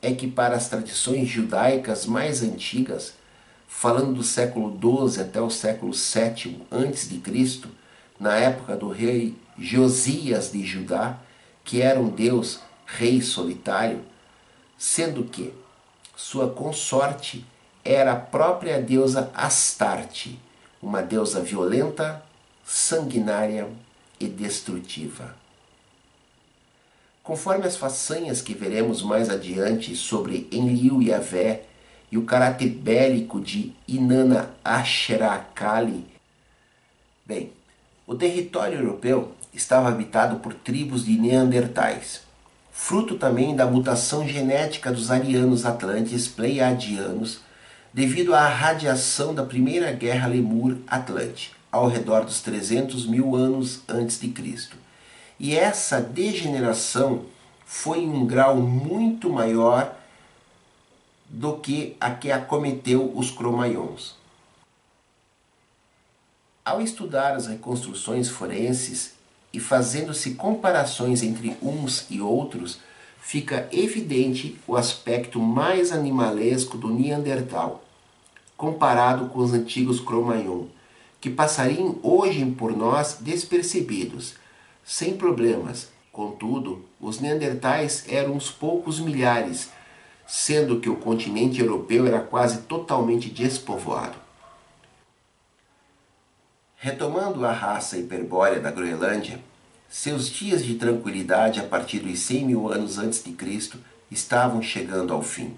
é 0.00 0.14
que 0.14 0.26
para 0.26 0.56
as 0.56 0.66
tradições 0.66 1.28
judaicas 1.28 2.06
mais 2.06 2.42
antigas, 2.42 3.17
falando 3.68 4.14
do 4.14 4.24
século 4.24 4.76
XII 4.80 5.22
até 5.22 5.40
o 5.40 5.50
século 5.50 5.92
VII 5.92 6.62
a.C., 6.70 7.68
na 8.18 8.34
época 8.34 8.74
do 8.74 8.88
rei 8.88 9.36
Josias 9.56 10.50
de 10.50 10.64
Judá, 10.64 11.18
que 11.62 11.82
era 11.82 12.00
um 12.00 12.08
deus 12.08 12.60
rei 12.86 13.20
solitário, 13.20 14.00
sendo 14.76 15.22
que 15.22 15.52
sua 16.16 16.50
consorte 16.50 17.46
era 17.84 18.12
a 18.12 18.16
própria 18.16 18.80
deusa 18.80 19.30
Astarte, 19.34 20.40
uma 20.82 21.02
deusa 21.02 21.40
violenta, 21.40 22.22
sanguinária 22.64 23.68
e 24.18 24.26
destrutiva. 24.26 25.36
Conforme 27.22 27.66
as 27.66 27.76
façanhas 27.76 28.40
que 28.40 28.54
veremos 28.54 29.02
mais 29.02 29.28
adiante 29.28 29.94
sobre 29.94 30.48
Enlil 30.50 31.02
e 31.02 31.12
Avé 31.12 31.67
e 32.10 32.16
o 32.16 32.24
caráter 32.24 32.68
bélico 32.68 33.40
de 33.40 33.72
Inanna 33.86 34.50
Ashrakali. 34.64 36.06
Bem, 37.24 37.52
o 38.06 38.14
território 38.14 38.78
europeu 38.78 39.32
estava 39.52 39.88
habitado 39.88 40.36
por 40.36 40.54
tribos 40.54 41.04
de 41.04 41.18
neandertais, 41.18 42.22
fruto 42.72 43.16
também 43.16 43.54
da 43.54 43.66
mutação 43.66 44.26
genética 44.26 44.90
dos 44.90 45.10
arianos 45.10 45.66
atlantes 45.66 46.28
pleiadianos 46.28 47.40
devido 47.92 48.34
à 48.34 48.46
radiação 48.48 49.34
da 49.34 49.44
primeira 49.44 49.90
guerra 49.92 50.28
lemur-atlante, 50.28 51.52
ao 51.70 51.88
redor 51.88 52.24
dos 52.24 52.40
300 52.40 53.06
mil 53.06 53.34
anos 53.34 53.82
antes 53.88 54.20
de 54.20 54.28
Cristo. 54.28 54.76
E 55.38 55.56
essa 55.56 56.00
degeneração 56.00 57.24
foi 57.66 57.98
em 57.98 58.08
um 58.08 58.26
grau 58.26 58.56
muito 58.56 59.28
maior 59.28 59.97
do 61.28 61.56
que 61.58 61.96
a 62.00 62.10
que 62.10 62.32
acometeu 62.32 63.12
os 63.14 63.30
cromaions. 63.30 64.16
Ao 66.64 66.80
estudar 66.80 67.34
as 67.34 67.46
reconstruções 67.46 68.28
forenses 68.28 69.14
e 69.52 69.60
fazendo-se 69.60 70.34
comparações 70.34 71.22
entre 71.22 71.56
uns 71.62 72.06
e 72.10 72.20
outros, 72.20 72.78
fica 73.20 73.68
evidente 73.72 74.58
o 74.66 74.76
aspecto 74.76 75.40
mais 75.40 75.92
animalesco 75.92 76.76
do 76.78 76.88
Neandertal, 76.88 77.84
comparado 78.56 79.26
com 79.28 79.40
os 79.40 79.52
antigos 79.52 80.00
Cro-Magnon, 80.00 80.66
que 81.20 81.30
passariam 81.30 81.98
hoje 82.02 82.44
por 82.52 82.76
nós 82.76 83.18
despercebidos, 83.20 84.34
sem 84.84 85.16
problemas. 85.16 85.88
Contudo, 86.12 86.84
os 87.00 87.20
Neandertais 87.20 88.04
eram 88.08 88.32
uns 88.32 88.50
poucos 88.50 88.98
milhares, 88.98 89.70
sendo 90.28 90.78
que 90.78 90.90
o 90.90 90.96
continente 90.96 91.58
europeu 91.58 92.06
era 92.06 92.20
quase 92.20 92.58
totalmente 92.58 93.30
despovoado. 93.30 94.18
Retomando 96.76 97.46
a 97.46 97.50
raça 97.50 97.96
hiperbórea 97.96 98.60
da 98.60 98.70
Groenlândia, 98.70 99.40
seus 99.88 100.28
dias 100.28 100.62
de 100.62 100.74
tranquilidade 100.74 101.58
a 101.58 101.64
partir 101.64 102.00
dos 102.00 102.20
100 102.20 102.44
mil 102.44 102.70
anos 102.70 102.98
antes 102.98 103.24
de 103.24 103.32
Cristo 103.32 103.78
estavam 104.10 104.60
chegando 104.60 105.14
ao 105.14 105.22
fim. 105.22 105.56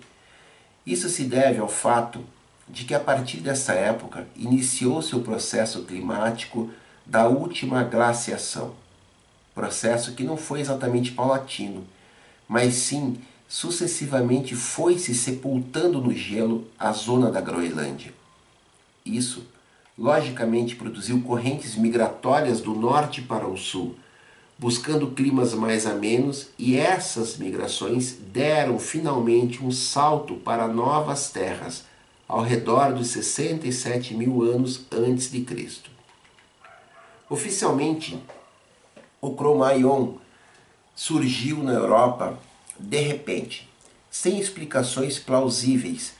Isso 0.86 1.08
se 1.08 1.24
deve 1.24 1.58
ao 1.58 1.68
fato 1.68 2.24
de 2.68 2.84
que 2.84 2.94
a 2.94 3.00
partir 3.00 3.38
dessa 3.38 3.72
época 3.72 4.28
iniciou-se 4.36 5.14
o 5.16 5.20
processo 5.20 5.82
climático 5.82 6.70
da 7.04 7.26
última 7.26 7.82
glaciação. 7.82 8.72
Processo 9.52 10.14
que 10.14 10.22
não 10.22 10.36
foi 10.36 10.60
exatamente 10.60 11.10
paulatino, 11.10 11.84
mas 12.48 12.74
sim 12.74 13.20
sucessivamente 13.50 14.54
foi 14.54 14.96
se 14.96 15.12
sepultando 15.12 16.00
no 16.00 16.14
gelo 16.14 16.68
a 16.78 16.92
zona 16.92 17.32
da 17.32 17.40
Groenlândia. 17.40 18.14
Isso, 19.04 19.44
logicamente, 19.98 20.76
produziu 20.76 21.20
correntes 21.20 21.74
migratórias 21.74 22.60
do 22.60 22.72
norte 22.72 23.20
para 23.20 23.48
o 23.48 23.56
sul, 23.56 23.96
buscando 24.56 25.10
climas 25.10 25.52
mais 25.52 25.84
amenos, 25.84 26.50
e 26.56 26.78
essas 26.78 27.38
migrações 27.38 28.16
deram 28.32 28.78
finalmente 28.78 29.64
um 29.64 29.72
salto 29.72 30.34
para 30.36 30.68
novas 30.68 31.32
terras 31.32 31.84
ao 32.28 32.42
redor 32.42 32.92
dos 32.92 33.08
67 33.08 34.14
mil 34.14 34.42
anos 34.42 34.86
antes 34.92 35.28
de 35.28 35.40
Cristo. 35.40 35.90
Oficialmente, 37.28 38.16
o 39.20 39.34
Cro-Magnon 39.34 40.18
surgiu 40.94 41.64
na 41.64 41.72
Europa 41.72 42.38
de 42.80 43.00
repente, 43.00 43.68
sem 44.10 44.40
explicações 44.40 45.18
plausíveis, 45.18 46.14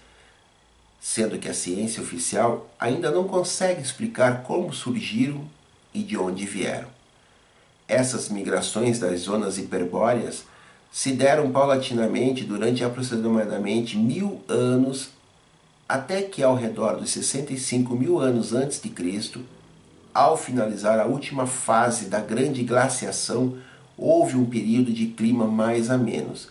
sendo 1.00 1.38
que 1.38 1.48
a 1.48 1.54
ciência 1.54 2.02
oficial 2.02 2.70
ainda 2.78 3.10
não 3.10 3.26
consegue 3.26 3.80
explicar 3.80 4.42
como 4.42 4.72
surgiram 4.72 5.44
e 5.94 6.02
de 6.02 6.16
onde 6.16 6.44
vieram. 6.44 6.88
Essas 7.88 8.28
migrações 8.28 8.98
das 8.98 9.20
zonas 9.20 9.58
hiperbóreas 9.58 10.44
se 10.92 11.12
deram 11.12 11.50
paulatinamente 11.50 12.44
durante 12.44 12.84
aproximadamente 12.84 13.96
mil 13.96 14.42
anos, 14.48 15.10
até 15.88 16.22
que 16.22 16.42
ao 16.42 16.54
redor 16.54 16.96
dos 16.96 17.10
65 17.10 17.96
mil 17.96 18.18
anos 18.18 18.52
antes 18.52 18.80
de 18.80 18.90
Cristo, 18.90 19.40
ao 20.12 20.36
finalizar 20.36 21.00
a 21.00 21.06
última 21.06 21.46
fase 21.46 22.06
da 22.06 22.20
grande 22.20 22.62
glaciação, 22.62 23.56
houve 23.96 24.36
um 24.36 24.44
período 24.44 24.92
de 24.92 25.06
clima 25.06 25.46
mais 25.46 25.90
a 25.90 25.98
menos, 25.98 26.48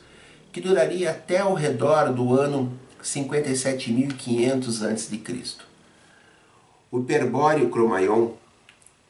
que 0.52 0.60
duraria 0.62 1.12
até 1.12 1.40
ao 1.40 1.54
redor 1.54 2.12
do 2.12 2.34
ano 2.34 2.72
57.500 3.04 4.92
a.C. 4.92 5.20
O 6.92 7.02
Perbóreo 7.02 7.70
Cromaion, 7.70 8.32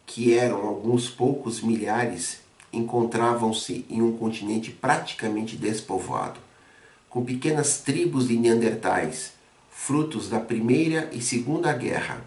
que 0.06 0.38
eram 0.38 0.68
alguns 0.68 1.10
poucos 1.10 1.62
milhares, 1.62 2.40
encontravam-se 2.72 3.86
em 3.90 4.02
um 4.02 4.16
continente 4.18 4.72
praticamente 4.72 5.56
despovoado, 5.56 6.40
com 7.10 7.24
pequenas 7.24 7.80
tribos 7.80 8.28
de 8.28 8.38
neandertais, 8.38 9.34
frutos 9.72 10.30
da 10.30 10.40
Primeira 10.40 11.10
e 11.14 11.22
Segunda 11.22 11.72
Guerra, 11.74 12.22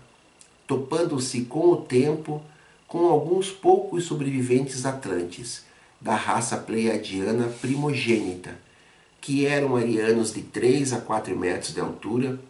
topando-se 0.67 1.43
com 1.43 1.71
o 1.71 1.77
tempo 1.77 2.43
com 2.89 3.07
alguns 3.07 3.51
poucos 3.51 4.05
sobreviventes 4.05 4.85
atlantes, 4.85 5.65
da 6.01 6.17
raça 6.17 6.57
pleiadiana 6.57 7.49
primogênita, 7.61 8.59
que 9.23 9.47
eram 9.47 9.77
arianos 9.77 10.35
de 10.35 10.43
3 10.43 10.95
a 10.95 11.01
4 11.01 11.39
metros 11.39 11.73
de 11.73 11.81
altura 11.81 12.41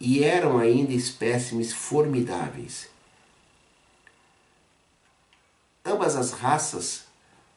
e 0.00 0.24
eram 0.24 0.58
ainda 0.58 0.94
espécimes 0.94 1.74
formidáveis. 1.74 2.88
Ambas 5.84 6.16
as 6.16 6.32
raças 6.32 7.04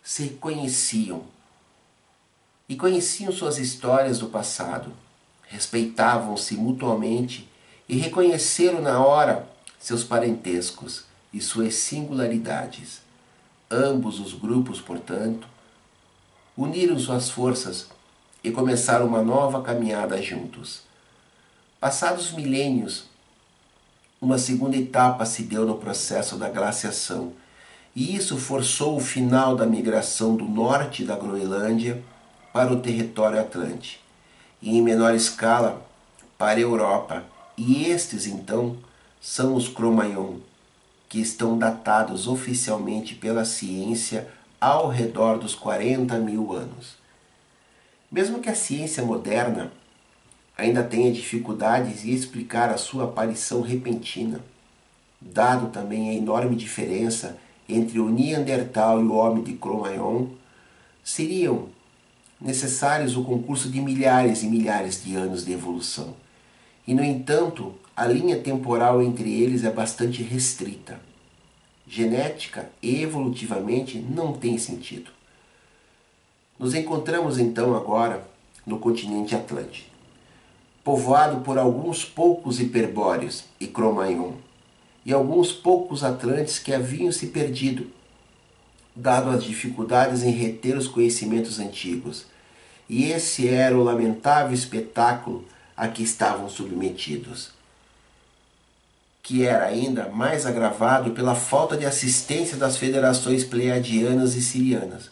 se 0.04 0.32
conheciam 0.42 1.24
e 2.68 2.76
conheciam 2.76 3.32
suas 3.32 3.58
histórias 3.58 4.20
do 4.20 4.28
passado, 4.28 4.92
respeitavam-se 5.44 6.56
mutuamente 6.56 7.50
e 7.88 7.96
reconheceram 7.96 8.82
na 8.82 9.04
hora 9.04 9.48
seus 9.80 10.04
parentescos 10.04 11.06
e 11.32 11.40
suas 11.40 11.76
singularidades. 11.76 13.02
Ambos 13.72 14.20
os 14.20 14.34
grupos, 14.34 14.82
portanto, 14.82 15.48
uniram 16.58 17.00
suas 17.00 17.30
forças 17.30 17.95
e 18.46 18.52
começaram 18.52 19.08
uma 19.08 19.24
nova 19.24 19.60
caminhada 19.64 20.22
juntos. 20.22 20.82
Passados 21.80 22.32
milênios, 22.32 23.06
uma 24.22 24.38
segunda 24.38 24.78
etapa 24.78 25.26
se 25.26 25.42
deu 25.42 25.66
no 25.66 25.80
processo 25.80 26.38
da 26.38 26.48
glaciação, 26.48 27.34
e 27.96 28.16
isso 28.16 28.38
forçou 28.38 28.98
o 28.98 29.00
final 29.00 29.56
da 29.56 29.66
migração 29.66 30.36
do 30.36 30.46
norte 30.46 31.04
da 31.04 31.16
Groenlândia 31.16 32.04
para 32.54 32.72
o 32.72 32.80
território 32.80 33.40
Atlântico, 33.40 34.04
e 34.62 34.78
em 34.78 34.82
menor 34.82 35.16
escala 35.16 35.84
para 36.38 36.60
a 36.60 36.62
Europa, 36.62 37.24
e 37.58 37.86
estes 37.86 38.28
então 38.28 38.78
são 39.20 39.56
os 39.56 39.68
Cro-Magnon, 39.68 40.36
que 41.10 41.20
estão 41.20 41.58
datados 41.58 42.28
oficialmente 42.28 43.16
pela 43.16 43.44
ciência 43.44 44.28
ao 44.62 44.88
redor 44.88 45.40
dos 45.40 45.56
40 45.56 46.20
mil 46.20 46.54
anos. 46.54 47.05
Mesmo 48.16 48.40
que 48.40 48.48
a 48.48 48.56
ciência 48.56 49.04
moderna 49.04 49.74
ainda 50.58 50.82
tenha 50.82 51.12
dificuldades 51.12 52.06
em 52.06 52.12
explicar 52.12 52.70
a 52.70 52.78
sua 52.78 53.04
aparição 53.04 53.60
repentina, 53.60 54.40
dado 55.20 55.68
também 55.68 56.10
a 56.10 56.14
enorme 56.14 56.56
diferença 56.56 57.38
entre 57.68 58.00
o 58.00 58.08
Neandertal 58.08 59.02
e 59.02 59.04
o 59.04 59.16
homem 59.16 59.44
de 59.44 59.52
Cro-Magnon, 59.56 60.28
seriam 61.04 61.68
necessários 62.40 63.18
o 63.18 63.24
concurso 63.26 63.70
de 63.70 63.82
milhares 63.82 64.44
e 64.44 64.48
milhares 64.48 65.04
de 65.04 65.14
anos 65.14 65.44
de 65.44 65.52
evolução. 65.52 66.16
E, 66.88 66.94
no 66.94 67.04
entanto, 67.04 67.76
a 67.98 68.08
linha 68.08 68.40
temporal 68.40 69.04
entre 69.04 69.30
eles 69.30 69.66
é 69.66 69.70
bastante 69.70 70.24
restrita. 70.24 71.02
Genética 71.86 72.70
e 72.82 73.02
evolutivamente 73.02 73.98
não 73.98 74.32
tem 74.32 74.58
sentido. 74.58 75.15
Nos 76.58 76.74
encontramos 76.74 77.38
então 77.38 77.76
agora 77.76 78.28
no 78.66 78.80
continente 78.80 79.36
Atlântico, 79.36 79.90
povoado 80.84 81.42
por 81.42 81.58
alguns 81.58 82.06
poucos 82.06 82.60
hiperbóreos 82.60 83.44
e 83.60 83.68
Cro-Magnon, 83.68 84.34
e 85.06 85.14
alguns 85.14 85.52
poucos 85.52 86.04
atlantes 86.04 86.58
que 86.58 86.74
haviam 86.74 87.12
se 87.12 87.28
perdido, 87.28 87.88
dado 88.96 89.30
as 89.30 89.44
dificuldades 89.44 90.24
em 90.24 90.32
reter 90.32 90.78
os 90.78 90.88
conhecimentos 90.88 91.60
antigos. 91.60 92.26
E 92.88 93.12
esse 93.12 93.48
era 93.48 93.78
o 93.78 93.84
lamentável 93.84 94.54
espetáculo 94.54 95.44
a 95.76 95.88
que 95.88 96.04
estavam 96.04 96.48
submetidos 96.50 97.56
que 99.26 99.44
era 99.44 99.66
ainda 99.66 100.08
mais 100.08 100.46
agravado 100.46 101.10
pela 101.10 101.34
falta 101.34 101.76
de 101.76 101.84
assistência 101.84 102.58
das 102.58 102.78
federações 102.78 103.44
pleiadianas 103.44 104.36
e 104.36 104.42
sirianas, 104.42 105.10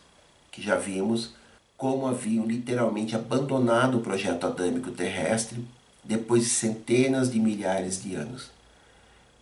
que 0.53 0.61
já 0.61 0.77
vimos 0.77 1.31
como 1.75 2.07
haviam 2.07 2.45
literalmente 2.45 3.13
abandonado 3.13 3.97
o 3.97 4.01
projeto 4.01 4.47
adâmico 4.47 4.91
terrestre 4.91 5.61
depois 6.01 6.43
de 6.43 6.49
centenas 6.49 7.29
de 7.29 7.39
milhares 7.39 8.01
de 8.01 8.15
anos. 8.15 8.49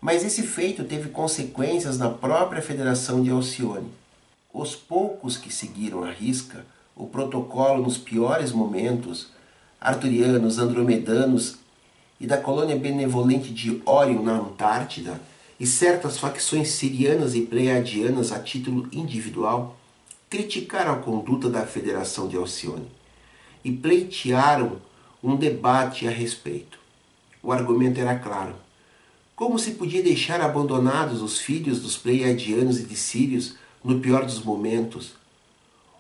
Mas 0.02 0.24
esse 0.24 0.42
feito 0.42 0.84
teve 0.84 1.10
consequências 1.10 2.00
na 2.00 2.10
própria 2.10 2.62
Federação 2.62 3.22
de 3.22 3.30
Alcione. 3.30 3.92
Os 4.52 4.76
poucos 4.76 5.38
que 5.38 5.54
seguiram 5.54 6.04
a 6.04 6.12
risca 6.12 6.66
o 6.96 7.06
protocolo 7.06 7.84
nos 7.84 7.98
piores 7.98 8.52
momentos, 8.52 9.28
arturianos, 9.80 10.58
andromedanos 10.58 11.58
e 12.20 12.28
da 12.28 12.38
colônia 12.38 12.76
benevolente 12.76 13.52
de 13.52 13.82
Órion 13.86 14.24
na 14.24 14.34
Antártida, 14.34 15.20
e 15.60 15.68
certas 15.68 16.18
facções 16.18 16.70
sirianas 16.70 17.36
e 17.36 17.42
pleiadianas 17.42 18.32
a 18.32 18.40
título 18.40 18.90
individual, 18.92 19.78
criticaram 20.32 20.94
a 20.94 20.98
conduta 20.98 21.50
da 21.50 21.66
Federação 21.66 22.26
de 22.26 22.38
Alcione 22.38 22.88
e 23.66 23.70
pleitearam 23.70 24.78
um 25.22 25.36
debate 25.36 26.08
a 26.08 26.10
respeito. 26.10 26.80
O 27.44 27.52
argumento 27.52 28.00
era 28.00 28.18
claro. 28.18 28.56
Como 29.36 29.60
se 29.60 29.72
podia 29.72 30.02
deixar 30.02 30.40
abandonados 30.40 31.22
os 31.22 31.40
filhos 31.40 31.82
dos 31.82 31.98
pleiadianos 31.98 32.80
e 32.80 32.86
de 32.86 32.96
Sírios 32.96 33.56
no 33.84 34.00
pior 34.00 34.24
dos 34.26 34.42
momentos? 34.42 35.16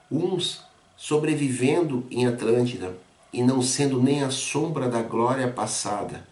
Uns 0.10 0.62
sobrevivendo 0.96 2.06
em 2.10 2.26
Atlântida 2.26 2.98
e 3.34 3.44
não 3.44 3.62
sendo 3.62 4.02
nem 4.02 4.24
a 4.24 4.32
sombra 4.32 4.88
da 4.88 5.02
glória 5.02 5.50
passada, 5.50 6.26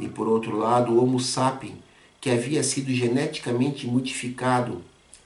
e 0.00 0.08
por 0.08 0.26
outro 0.26 0.56
lado 0.56 0.92
o 0.92 1.00
Homo 1.00 1.20
sapiens, 1.20 1.78
que 2.20 2.30
havia 2.30 2.64
sido 2.64 2.92
geneticamente 2.92 3.86
modificado, 3.86 4.82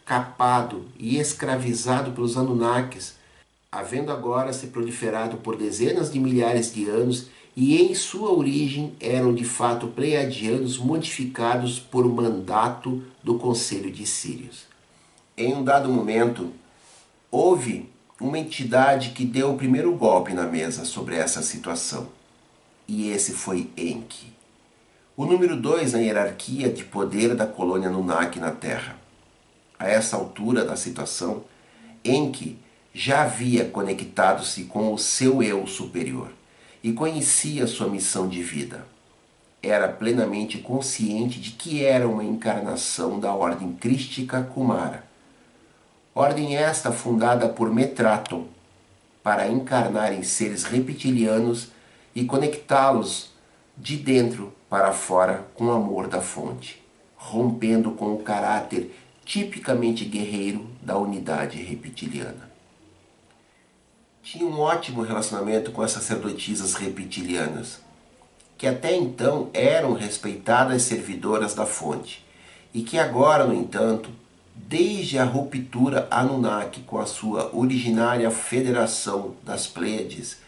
capado 0.08 0.86
e 0.98 1.18
escravizado 1.18 2.12
pelos 2.12 2.38
Anunnakis, 2.38 3.16
havendo 3.70 4.10
agora 4.10 4.54
se 4.54 4.68
proliferado 4.68 5.36
por 5.36 5.54
dezenas 5.54 6.10
de 6.10 6.18
milhares 6.18 6.72
de 6.72 6.88
anos 6.88 7.26
e 7.54 7.76
em 7.76 7.94
sua 7.94 8.32
origem 8.32 8.94
eram 9.00 9.34
de 9.34 9.44
fato 9.44 9.88
pleiadianos 9.88 10.78
modificados 10.78 11.78
por 11.78 12.08
mandato 12.08 13.02
do 13.22 13.38
Conselho 13.38 13.90
de 13.90 14.06
Sírios. 14.06 14.64
Em 15.36 15.54
um 15.54 15.62
dado 15.62 15.90
momento, 15.90 16.54
houve 17.30 17.90
uma 18.18 18.38
entidade 18.38 19.10
que 19.10 19.26
deu 19.26 19.52
o 19.52 19.58
primeiro 19.58 19.94
golpe 19.94 20.32
na 20.32 20.44
mesa 20.44 20.86
sobre 20.86 21.16
essa 21.16 21.42
situação. 21.42 22.08
E 22.88 23.10
esse 23.10 23.32
foi 23.32 23.68
Enki. 23.76 24.32
O 25.14 25.26
número 25.26 25.54
dois 25.54 25.92
na 25.92 25.98
hierarquia 25.98 26.70
de 26.72 26.82
poder 26.82 27.34
da 27.34 27.46
colônia 27.46 27.90
Nunak 27.90 28.38
na 28.38 28.52
Terra. 28.52 28.97
A 29.78 29.88
essa 29.88 30.16
altura 30.16 30.64
da 30.64 30.76
situação, 30.76 31.44
Enki 32.04 32.58
já 32.92 33.22
havia 33.22 33.64
conectado-se 33.64 34.64
com 34.64 34.92
o 34.92 34.98
seu 34.98 35.42
eu 35.42 35.66
superior 35.66 36.32
e 36.82 36.92
conhecia 36.92 37.66
sua 37.66 37.88
missão 37.88 38.28
de 38.28 38.42
vida. 38.42 38.86
Era 39.62 39.88
plenamente 39.88 40.58
consciente 40.58 41.40
de 41.40 41.52
que 41.52 41.84
era 41.84 42.08
uma 42.08 42.24
encarnação 42.24 43.18
da 43.20 43.32
ordem 43.32 43.72
crística 43.72 44.42
Kumara 44.42 45.08
Ordem 46.18 46.56
esta 46.56 46.90
fundada 46.90 47.48
por 47.48 47.72
Metraton 47.72 48.48
para 49.22 49.46
encarnar 49.46 50.12
em 50.12 50.24
seres 50.24 50.64
reptilianos 50.64 51.68
e 52.12 52.24
conectá-los 52.24 53.30
de 53.76 53.96
dentro 53.96 54.52
para 54.68 54.92
fora 54.92 55.46
com 55.54 55.66
o 55.66 55.70
amor 55.70 56.08
da 56.08 56.20
fonte, 56.20 56.84
rompendo 57.16 57.92
com 57.92 58.14
o 58.14 58.18
caráter 58.18 58.92
tipicamente 59.28 60.06
guerreiro 60.06 60.66
da 60.80 60.96
unidade 60.96 61.62
reptiliana. 61.62 62.48
Tinha 64.22 64.46
um 64.46 64.58
ótimo 64.58 65.02
relacionamento 65.02 65.70
com 65.70 65.82
as 65.82 65.92
sacerdotisas 65.92 66.72
reptilianas, 66.72 67.78
que 68.56 68.66
até 68.66 68.96
então 68.96 69.50
eram 69.52 69.92
respeitadas 69.92 70.82
servidoras 70.82 71.54
da 71.54 71.66
fonte, 71.66 72.24
e 72.72 72.82
que 72.82 72.98
agora, 72.98 73.46
no 73.46 73.54
entanto, 73.54 74.10
Desde 74.66 75.18
a 75.18 75.24
ruptura 75.24 76.08
Anunnaki 76.10 76.80
com 76.80 76.98
a 76.98 77.06
sua 77.06 77.54
originária 77.56 78.30
federação 78.30 79.36
das 79.42 79.66
Pleiades 79.66 80.38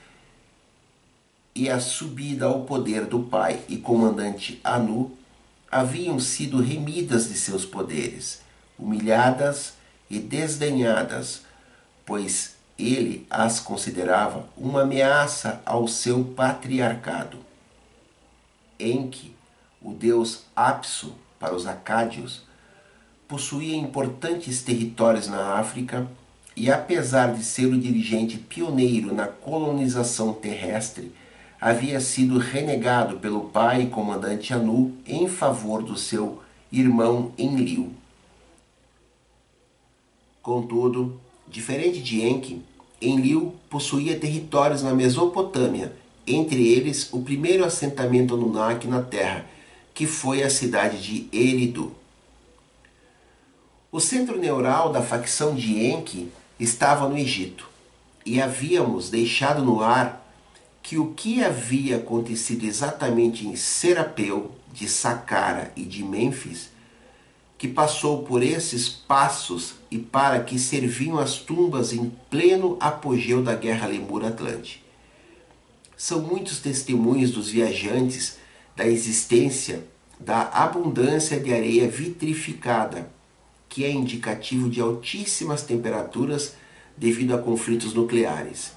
e 1.55 1.71
a 1.71 1.81
subida 1.81 2.47
ao 2.47 2.65
poder 2.65 3.07
do 3.07 3.21
pai 3.21 3.61
e 3.69 3.77
comandante 3.77 4.61
Anu, 4.65 5.17
haviam 5.71 6.19
sido 6.19 6.61
remidas 6.61 7.29
de 7.29 7.35
seus 7.35 7.65
poderes, 7.65 8.43
humilhadas 8.81 9.75
e 10.09 10.19
desdenhadas, 10.19 11.43
pois 12.07 12.57
ele 12.79 13.27
as 13.29 13.61
considerava 13.61 14.47
uma 14.57 14.83
ameaça 14.83 15.61
ao 15.67 15.87
seu 15.87 16.25
patriarcado. 16.25 17.39
Enki, 18.79 19.37
o 19.83 19.93
deus 19.93 20.45
Apsu 20.57 21.15
para 21.41 21.55
os 21.55 21.67
acádios, 21.67 22.43
possuía 23.27 23.77
importantes 23.77 24.63
territórios 24.63 25.27
na 25.27 25.55
África 25.55 26.07
e, 26.55 26.71
apesar 26.71 27.33
de 27.33 27.43
ser 27.43 27.67
o 27.67 27.81
dirigente 27.81 28.37
pioneiro 28.37 29.15
na 29.15 29.27
colonização 29.27 30.35
terrestre, 30.35 31.15
havia 31.59 32.01
sido 32.01 32.39
renegado 32.39 33.19
pelo 33.19 33.49
pai 33.49 33.87
comandante 33.87 34.53
Anu 34.53 34.95
em 35.07 35.29
favor 35.29 35.83
do 35.83 35.97
seu 35.97 36.43
irmão 36.71 37.33
Enlil. 37.39 37.95
Contudo, 40.43 41.21
diferente 41.47 42.01
de 42.01 42.23
Enki, 42.23 42.63
Enlil 43.01 43.55
possuía 43.69 44.19
territórios 44.19 44.83
na 44.83 44.95
Mesopotâmia, 44.95 45.95
entre 46.27 46.69
eles 46.69 47.13
o 47.13 47.21
primeiro 47.21 47.65
assentamento 47.65 48.35
Anunnaki 48.35 48.87
na 48.87 49.03
Terra, 49.03 49.47
que 49.93 50.07
foi 50.07 50.43
a 50.43 50.51
cidade 50.51 51.03
de 51.03 51.29
Eridu. 51.37 51.93
O 53.93 54.01
centro 54.01 54.39
neural 54.39 54.91
da 54.93 55.03
facção 55.03 55.55
de 55.55 55.87
Enki 55.87 56.31
estava 56.59 57.09
no 57.09 57.19
Egito, 57.19 57.69
e 58.25 58.41
havíamos 58.41 59.11
deixado 59.11 59.63
no 59.63 59.83
ar 59.83 60.21
que 60.83 60.97
o 60.97 61.13
que 61.13 61.43
havia 61.43 61.97
acontecido 61.97 62.65
exatamente 62.65 63.47
em 63.47 63.57
Serapeu, 63.57 64.53
de 64.73 64.89
Saqqara 64.89 65.73
e 65.77 65.85
de 65.85 66.03
Mênfis, 66.03 66.71
que 67.59 67.69
passou 67.69 68.23
por 68.23 68.43
esses 68.43 68.89
passos 68.89 69.80
e 69.91 69.99
para 69.99 70.41
que 70.41 70.59
serviam 70.59 71.19
as 71.19 71.39
tumbas 71.39 71.93
em 71.93 72.11
pleno 72.31 72.77
apogeu 72.81 73.43
da 73.43 73.55
Guerra 73.55 73.89
Lemur-Atlante. 73.89 74.85
São 75.97 76.21
muitos 76.21 76.61
testemunhos 76.61 77.31
dos 77.33 77.49
viajantes 77.49 78.39
da 78.77 78.87
existência 78.87 79.85
da 80.21 80.43
abundância 80.43 81.41
de 81.41 81.53
areia 81.53 81.89
vitrificada 81.89 83.11
que 83.69 83.85
é 83.85 83.91
indicativo 83.91 84.69
de 84.69 84.81
altíssimas 84.81 85.63
temperaturas 85.63 86.55
devido 86.97 87.35
a 87.35 87.39
conflitos 87.39 87.95
nucleares. 87.95 88.73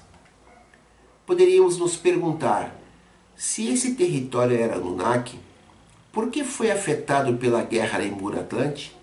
Poderíamos 1.26 1.76
nos 1.76 1.96
perguntar: 1.96 2.80
se 3.36 3.66
esse 3.68 3.94
território 3.94 4.56
era 4.56 4.76
Anunnaki, 4.76 5.38
por 6.12 6.30
que 6.30 6.44
foi 6.44 6.70
afetado 6.70 7.34
pela 7.34 7.62
guerra 7.62 7.98
Lemur-Atlante? 7.98 8.96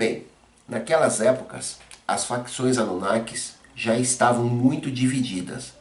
Bem, 0.00 0.24
naquelas 0.66 1.20
épocas, 1.20 1.78
as 2.08 2.24
facções 2.24 2.78
Anunnakis 2.78 3.56
já 3.76 3.98
estavam 3.98 4.46
muito 4.46 4.90
divididas 4.90 5.74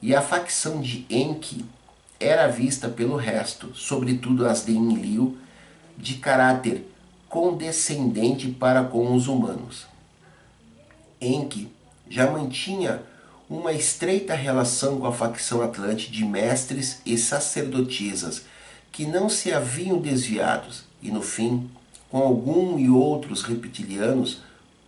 e 0.00 0.14
a 0.14 0.22
facção 0.22 0.80
de 0.80 1.04
Enki 1.10 1.64
era 2.20 2.46
vista 2.46 2.88
pelo 2.88 3.16
resto, 3.16 3.74
sobretudo 3.74 4.46
as 4.46 4.64
de 4.64 4.70
Enlil, 4.70 5.36
de 5.98 6.14
caráter 6.14 6.88
condescendente 7.28 8.52
para 8.52 8.84
com 8.84 9.12
os 9.12 9.26
humanos. 9.26 9.84
Enki 11.20 11.68
já 12.08 12.30
mantinha 12.30 13.02
uma 13.50 13.72
estreita 13.72 14.36
relação 14.36 15.00
com 15.00 15.08
a 15.08 15.12
facção 15.12 15.60
atlante 15.60 16.08
de 16.08 16.24
mestres 16.24 17.00
e 17.04 17.18
sacerdotisas 17.18 18.44
que 18.92 19.04
não 19.04 19.28
se 19.28 19.52
haviam 19.52 19.98
desviados 19.98 20.84
e 21.02 21.10
no 21.10 21.20
fim, 21.20 21.68
com 22.10 22.18
algum 22.18 22.78
e 22.78 22.88
outros 22.88 23.42
reptilianos, 23.42 24.42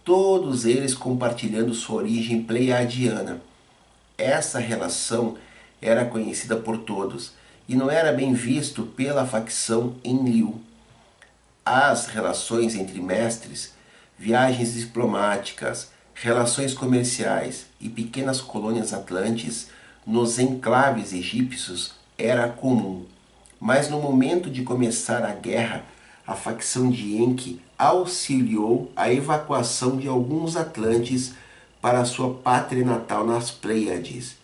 todos 0.05 0.65
eles 0.65 0.95
compartilhando 0.95 1.75
sua 1.75 1.97
origem 1.97 2.43
pleiadiana. 2.43 3.41
Essa 4.17 4.59
relação 4.59 5.37
era 5.81 6.05
conhecida 6.05 6.57
por 6.57 6.79
todos 6.79 7.33
e 7.69 7.75
não 7.75 7.91
era 7.91 8.13
bem 8.13 8.33
visto 8.33 8.83
pela 8.83 9.27
facção 9.27 9.95
Enlil 10.03 10.61
as 11.71 12.07
relações 12.07 12.75
entre 12.75 12.99
mestres, 12.99 13.75
viagens 14.19 14.73
diplomáticas, 14.73 15.91
relações 16.15 16.73
comerciais 16.73 17.67
e 17.79 17.91
pequenas 17.91 18.41
colônias 18.41 18.95
atlantes 18.95 19.69
nos 20.07 20.39
enclaves 20.39 21.13
egípcios 21.13 21.93
era 22.17 22.49
comum. 22.49 23.05
Mas 23.61 23.91
no 23.91 24.01
momento 24.01 24.49
de 24.49 24.63
começar 24.63 25.23
a 25.23 25.35
guerra, 25.35 25.85
a 26.29 26.35
facção 26.35 26.91
de 26.91 27.17
Enki 27.17 27.59
auxiliou 27.79 28.93
a 28.95 29.11
evacuação 29.11 29.97
de 29.97 30.07
alguns 30.07 30.57
atlantes 30.57 31.33
para 31.81 32.05
sua 32.05 32.35
pátria 32.35 32.85
natal 32.85 33.27
nas 33.27 33.51
Pleiades. 33.51 34.37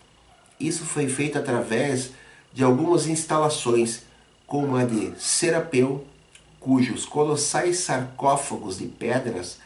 Isso 0.59 0.83
foi 0.83 1.07
feito 1.07 1.37
através 1.37 2.09
de 2.51 2.63
algumas 2.63 3.05
instalações, 3.05 4.01
como 4.47 4.75
a 4.75 4.83
de 4.83 5.13
Serapeu, 5.21 6.03
cujos 6.59 7.05
colossais 7.05 7.77
sarcófagos 7.81 8.79
de 8.79 8.87
pedras 8.87 9.59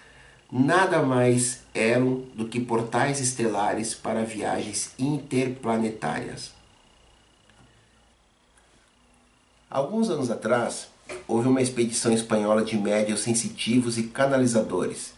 nada 0.52 1.02
mais 1.02 1.62
eram 1.74 2.24
do 2.34 2.50
que 2.50 2.60
portais 2.60 3.22
estelares 3.22 3.96
para 3.96 4.26
viagens 4.26 4.92
interplanetárias. 5.00 6.52
Alguns 9.70 10.10
anos 10.10 10.30
atrás, 10.30 10.90
houve 11.28 11.48
uma 11.48 11.62
expedição 11.62 12.12
espanhola 12.12 12.64
de 12.64 12.78
médios 12.78 13.22
sensitivos 13.22 13.98
e 13.98 14.04
canalizadores, 14.04 15.14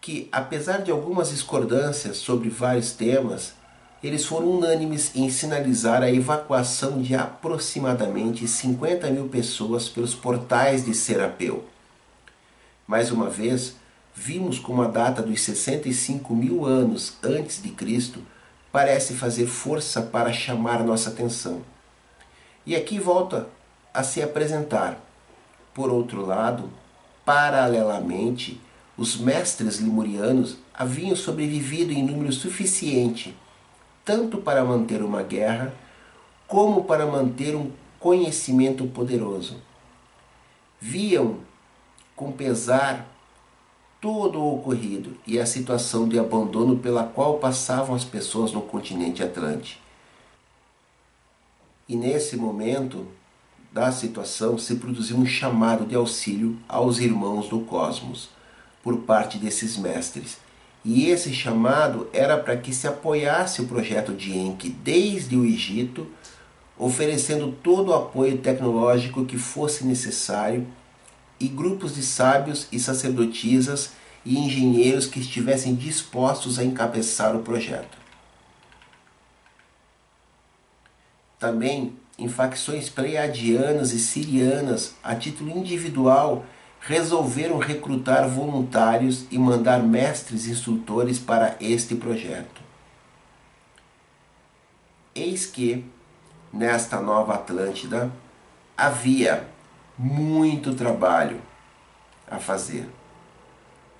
que, 0.00 0.28
apesar 0.30 0.78
de 0.78 0.90
algumas 0.90 1.30
discordâncias 1.30 2.16
sobre 2.16 2.48
vários 2.48 2.92
temas, 2.92 3.54
eles 4.02 4.24
foram 4.24 4.58
unânimes 4.58 5.10
em 5.14 5.28
sinalizar 5.30 6.02
a 6.02 6.10
evacuação 6.10 7.02
de 7.02 7.14
aproximadamente 7.14 8.46
50 8.46 9.10
mil 9.10 9.28
pessoas 9.28 9.88
pelos 9.88 10.14
portais 10.14 10.84
de 10.84 10.94
Serapeu. 10.94 11.64
Mais 12.86 13.10
uma 13.10 13.28
vez, 13.28 13.74
vimos 14.14 14.58
como 14.58 14.82
a 14.82 14.86
data 14.86 15.22
dos 15.22 15.40
65 15.40 16.34
mil 16.34 16.64
anos 16.64 17.14
antes 17.22 17.60
de 17.60 17.70
Cristo 17.70 18.20
parece 18.70 19.14
fazer 19.14 19.46
força 19.46 20.02
para 20.02 20.32
chamar 20.32 20.84
nossa 20.84 21.10
atenção. 21.10 21.62
E 22.64 22.76
aqui 22.76 22.98
volta 22.98 23.48
a 23.96 24.02
se 24.02 24.22
apresentar. 24.22 25.00
Por 25.74 25.90
outro 25.90 26.24
lado, 26.24 26.70
paralelamente, 27.24 28.60
os 28.96 29.16
mestres 29.16 29.80
lemurianos 29.80 30.56
haviam 30.72 31.16
sobrevivido 31.16 31.92
em 31.92 32.04
número 32.04 32.32
suficiente 32.32 33.34
tanto 34.06 34.38
para 34.38 34.64
manter 34.64 35.02
uma 35.02 35.24
guerra 35.24 35.74
como 36.46 36.84
para 36.84 37.04
manter 37.04 37.56
um 37.56 37.72
conhecimento 37.98 38.86
poderoso. 38.86 39.56
Viam 40.80 41.40
com 42.14 42.30
pesar 42.30 43.04
todo 44.00 44.38
o 44.38 44.54
ocorrido 44.54 45.16
e 45.26 45.40
a 45.40 45.44
situação 45.44 46.08
de 46.08 46.20
abandono 46.20 46.78
pela 46.78 47.02
qual 47.02 47.38
passavam 47.38 47.96
as 47.96 48.04
pessoas 48.04 48.52
no 48.52 48.62
continente 48.62 49.24
Atlântico. 49.24 49.82
E 51.88 51.96
nesse 51.96 52.36
momento 52.36 53.08
da 53.76 53.92
situação 53.92 54.56
se 54.56 54.76
produziu 54.76 55.18
um 55.18 55.26
chamado 55.26 55.84
de 55.84 55.94
auxílio 55.94 56.58
aos 56.66 56.98
irmãos 56.98 57.46
do 57.46 57.60
cosmos 57.60 58.30
por 58.82 59.00
parte 59.00 59.36
desses 59.36 59.76
mestres 59.76 60.38
e 60.82 61.10
esse 61.10 61.30
chamado 61.34 62.08
era 62.10 62.38
para 62.38 62.56
que 62.56 62.72
se 62.72 62.88
apoiasse 62.88 63.60
o 63.60 63.66
projeto 63.66 64.14
de 64.14 64.34
Enki 64.34 64.70
desde 64.70 65.36
o 65.36 65.44
Egito, 65.44 66.06
oferecendo 66.78 67.52
todo 67.52 67.90
o 67.90 67.94
apoio 67.94 68.38
tecnológico 68.38 69.26
que 69.26 69.36
fosse 69.36 69.84
necessário 69.84 70.66
e 71.38 71.46
grupos 71.46 71.94
de 71.94 72.02
sábios 72.02 72.66
e 72.72 72.80
sacerdotisas 72.80 73.90
e 74.24 74.38
engenheiros 74.38 75.06
que 75.06 75.20
estivessem 75.20 75.74
dispostos 75.74 76.58
a 76.58 76.64
encabeçar 76.64 77.36
o 77.36 77.42
projeto. 77.42 77.98
Também 81.38 81.92
em 82.18 82.28
facções 82.28 82.88
pleiadianas 82.88 83.92
e 83.92 83.98
sirianas, 83.98 84.94
a 85.02 85.14
título 85.14 85.50
individual, 85.50 86.44
resolveram 86.80 87.58
recrutar 87.58 88.28
voluntários 88.28 89.26
e 89.30 89.38
mandar 89.38 89.82
mestres 89.82 90.46
instrutores 90.46 91.18
para 91.18 91.56
este 91.60 91.94
projeto. 91.94 92.62
Eis 95.14 95.46
que, 95.46 95.84
nesta 96.52 97.00
nova 97.00 97.34
Atlântida, 97.34 98.10
havia 98.76 99.48
muito 99.98 100.74
trabalho 100.74 101.40
a 102.30 102.38
fazer. 102.38 102.88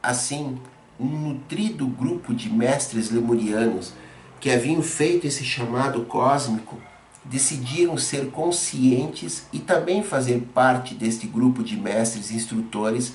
Assim, 0.03 0.61
um 0.99 1.07
nutrido 1.07 1.87
grupo 1.87 2.35
de 2.35 2.49
mestres 2.49 3.11
lemurianos 3.11 3.93
que 4.41 4.51
haviam 4.51 4.83
feito 4.83 5.27
esse 5.27 5.45
chamado 5.45 6.05
cósmico 6.05 6.81
decidiram 7.29 7.99
ser 7.99 8.31
conscientes 8.31 9.47
e 9.53 9.59
também 9.59 10.03
fazer 10.03 10.47
parte 10.55 10.95
deste 10.95 11.27
grupo 11.27 11.63
de 11.63 11.77
mestres 11.77 12.31
e 12.31 12.37
instrutores 12.37 13.15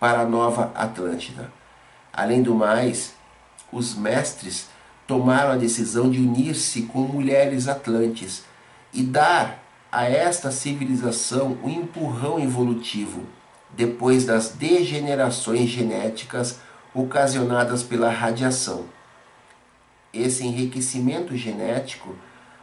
para 0.00 0.20
a 0.20 0.26
nova 0.26 0.72
Atlântida. 0.74 1.52
Além 2.12 2.42
do 2.42 2.54
mais, 2.54 3.14
os 3.72 3.94
mestres 3.94 4.66
tomaram 5.06 5.52
a 5.52 5.56
decisão 5.56 6.10
de 6.10 6.18
unir-se 6.18 6.82
com 6.82 7.00
mulheres 7.00 7.68
atlantes 7.68 8.44
e 8.92 9.02
dar 9.02 9.62
a 9.90 10.04
esta 10.04 10.50
civilização 10.50 11.56
um 11.62 11.68
empurrão 11.68 12.40
evolutivo 12.40 13.26
depois 13.70 14.24
das 14.24 14.50
degenerações 14.50 15.68
genéticas 15.68 16.58
ocasionadas 16.94 17.82
pela 17.82 18.10
radiação. 18.10 18.86
Esse 20.12 20.46
enriquecimento 20.46 21.34
genético 21.36 22.14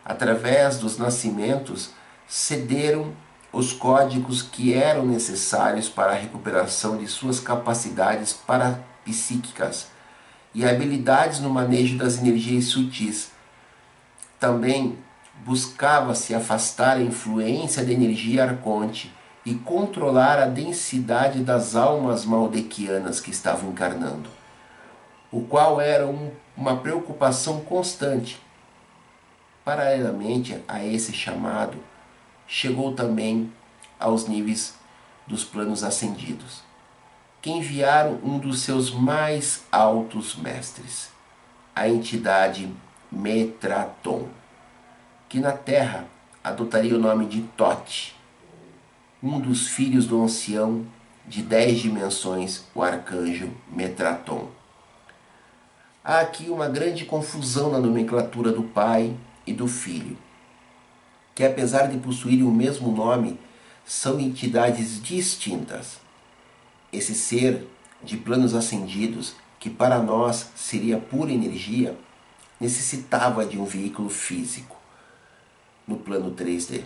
através 0.04 0.78
dos 0.78 0.98
nascimentos, 0.98 1.92
cederam 2.28 3.14
os 3.52 3.74
códigos 3.74 4.42
que 4.42 4.74
eram 4.74 5.06
necessários 5.06 5.90
para 5.90 6.12
a 6.12 6.16
recuperação 6.16 6.98
de 6.98 7.08
suas 7.08 7.40
capacidades 7.40 8.32
parapsíquicas 8.34 9.88
e 10.54 10.66
habilidades 10.66 11.40
no 11.40 11.50
manejo 11.50 11.98
das 11.98 12.20
energias 12.20 12.66
sutis. 12.66 13.32
Também 14.40 14.98
buscava-se 15.44 16.36
afastar 16.36 16.98
a 16.98 17.02
influência 17.02 17.84
da 17.84 17.92
energia 17.92 18.44
arconte 18.44 19.14
e 19.46 19.56
controlar 19.56 20.38
a 20.38 20.46
densidade 20.46 21.40
das 21.40 21.76
almas 21.76 22.26
maldequianas 22.26 23.20
que 23.20 23.32
estavam 23.32 23.72
encarnando, 23.72 24.30
o 25.32 25.42
qual 25.42 25.80
era 25.80 26.06
um, 26.06 26.30
uma 26.56 26.78
preocupação 26.78 27.62
constante 27.62 28.40
Paralelamente 29.64 30.64
a 30.68 30.84
esse 30.84 31.14
chamado, 31.14 31.78
chegou 32.48 32.94
também 32.94 33.52
aos 34.00 34.28
níveis 34.28 34.76
dos 35.28 35.44
planos 35.44 35.84
ascendidos, 35.84 36.64
que 37.42 37.52
enviaram 37.52 38.20
um 38.24 38.40
dos 38.40 38.62
seus 38.62 38.92
mais 38.92 39.64
altos 39.72 40.36
mestres, 40.36 41.12
a 41.76 41.88
entidade 41.88 42.74
Metraton, 43.12 44.28
que 45.28 45.40
na 45.40 45.52
Terra 45.52 46.06
adotaria 46.44 46.96
o 46.96 47.00
nome 47.00 47.28
de 47.28 47.42
Tote, 47.56 48.16
um 49.22 49.40
dos 49.40 49.68
filhos 49.68 50.08
do 50.08 50.22
ancião 50.22 50.86
de 51.28 51.44
dez 51.44 51.80
dimensões, 51.80 52.64
o 52.74 52.82
arcanjo 52.82 53.52
Metraton. 53.72 54.48
Há 56.04 56.22
aqui 56.22 56.50
uma 56.50 56.68
grande 56.68 57.06
confusão 57.06 57.70
na 57.70 57.78
nomenclatura 57.78 58.52
do 58.52 58.64
pai 58.64 59.16
e 59.50 59.54
do 59.54 59.68
Filho, 59.68 60.16
que 61.34 61.44
apesar 61.44 61.88
de 61.88 61.98
possuírem 61.98 62.44
o 62.44 62.52
mesmo 62.52 62.92
nome, 62.92 63.40
são 63.84 64.20
entidades 64.20 65.02
distintas. 65.02 66.00
Esse 66.94 67.16
ser 67.16 67.68
de 68.04 68.16
planos 68.16 68.54
ascendidos, 68.54 69.36
que 69.60 69.70
para 69.70 70.00
nós 70.00 70.52
seria 70.56 71.00
pura 71.00 71.32
energia, 71.32 71.98
necessitava 72.60 73.46
de 73.46 73.58
um 73.58 73.66
veículo 73.66 74.10
físico 74.10 74.78
no 75.88 75.98
plano 75.98 76.32
3D. 76.32 76.84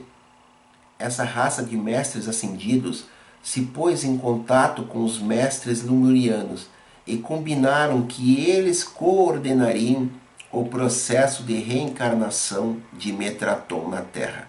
Essa 0.97 1.25
raça 1.25 1.63
de 1.63 1.75
mestres 1.75 2.29
ascendidos 2.29 3.05
se 3.41 3.63
pôs 3.63 4.05
em 4.05 4.17
contato 4.17 4.83
com 4.83 5.03
os 5.03 5.19
mestres 5.19 5.83
lemurianos 5.83 6.67
e 7.05 7.17
combinaram 7.17 8.03
que 8.03 8.39
eles 8.49 8.83
coordenariam 8.83 10.09
o 10.53 10.65
processo 10.65 11.41
de 11.41 11.55
reencarnação 11.55 12.77
de 12.93 13.11
Metraton 13.11 13.89
na 13.89 14.03
Terra. 14.03 14.47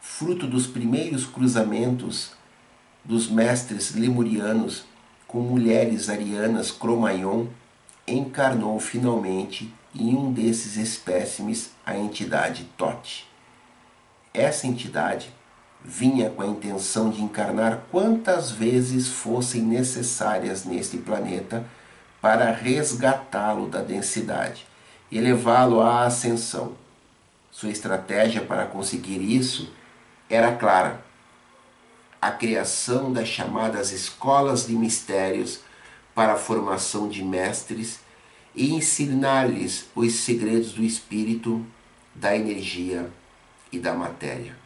Fruto 0.00 0.46
dos 0.46 0.66
primeiros 0.66 1.26
cruzamentos 1.26 2.32
dos 3.04 3.28
mestres 3.28 3.94
lemurianos 3.94 4.86
com 5.28 5.40
mulheres 5.40 6.08
arianas 6.08 6.70
Cromaion, 6.70 7.48
encarnou 8.08 8.80
finalmente 8.80 9.70
em 9.94 10.16
um 10.16 10.32
desses 10.32 10.78
espécimes 10.78 11.72
a 11.84 11.98
entidade 11.98 12.64
Tote. 12.74 13.28
Essa 14.32 14.66
entidade 14.66 15.28
vinha 15.84 16.30
com 16.30 16.40
a 16.40 16.46
intenção 16.46 17.10
de 17.10 17.20
encarnar 17.20 17.82
quantas 17.90 18.50
vezes 18.50 19.06
fossem 19.06 19.60
necessárias 19.60 20.64
neste 20.64 20.96
planeta 20.96 21.62
para 22.22 22.50
resgatá-lo 22.50 23.68
da 23.68 23.82
densidade 23.82 24.66
e 25.14 25.20
levá-lo 25.20 25.80
à 25.80 26.06
ascensão. 26.06 26.76
Sua 27.48 27.70
estratégia 27.70 28.44
para 28.44 28.66
conseguir 28.66 29.22
isso 29.22 29.72
era 30.28 30.56
clara: 30.56 31.04
a 32.20 32.32
criação 32.32 33.12
das 33.12 33.28
chamadas 33.28 33.92
escolas 33.92 34.66
de 34.66 34.74
mistérios 34.74 35.60
para 36.16 36.32
a 36.32 36.36
formação 36.36 37.08
de 37.08 37.22
mestres 37.22 38.00
e 38.56 38.74
ensinar-lhes 38.74 39.88
os 39.94 40.14
segredos 40.14 40.72
do 40.72 40.82
espírito, 40.82 41.64
da 42.12 42.34
energia 42.34 43.08
e 43.70 43.78
da 43.78 43.94
matéria. 43.94 44.56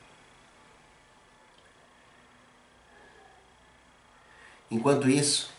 Enquanto 4.71 5.11
isso, 5.11 5.51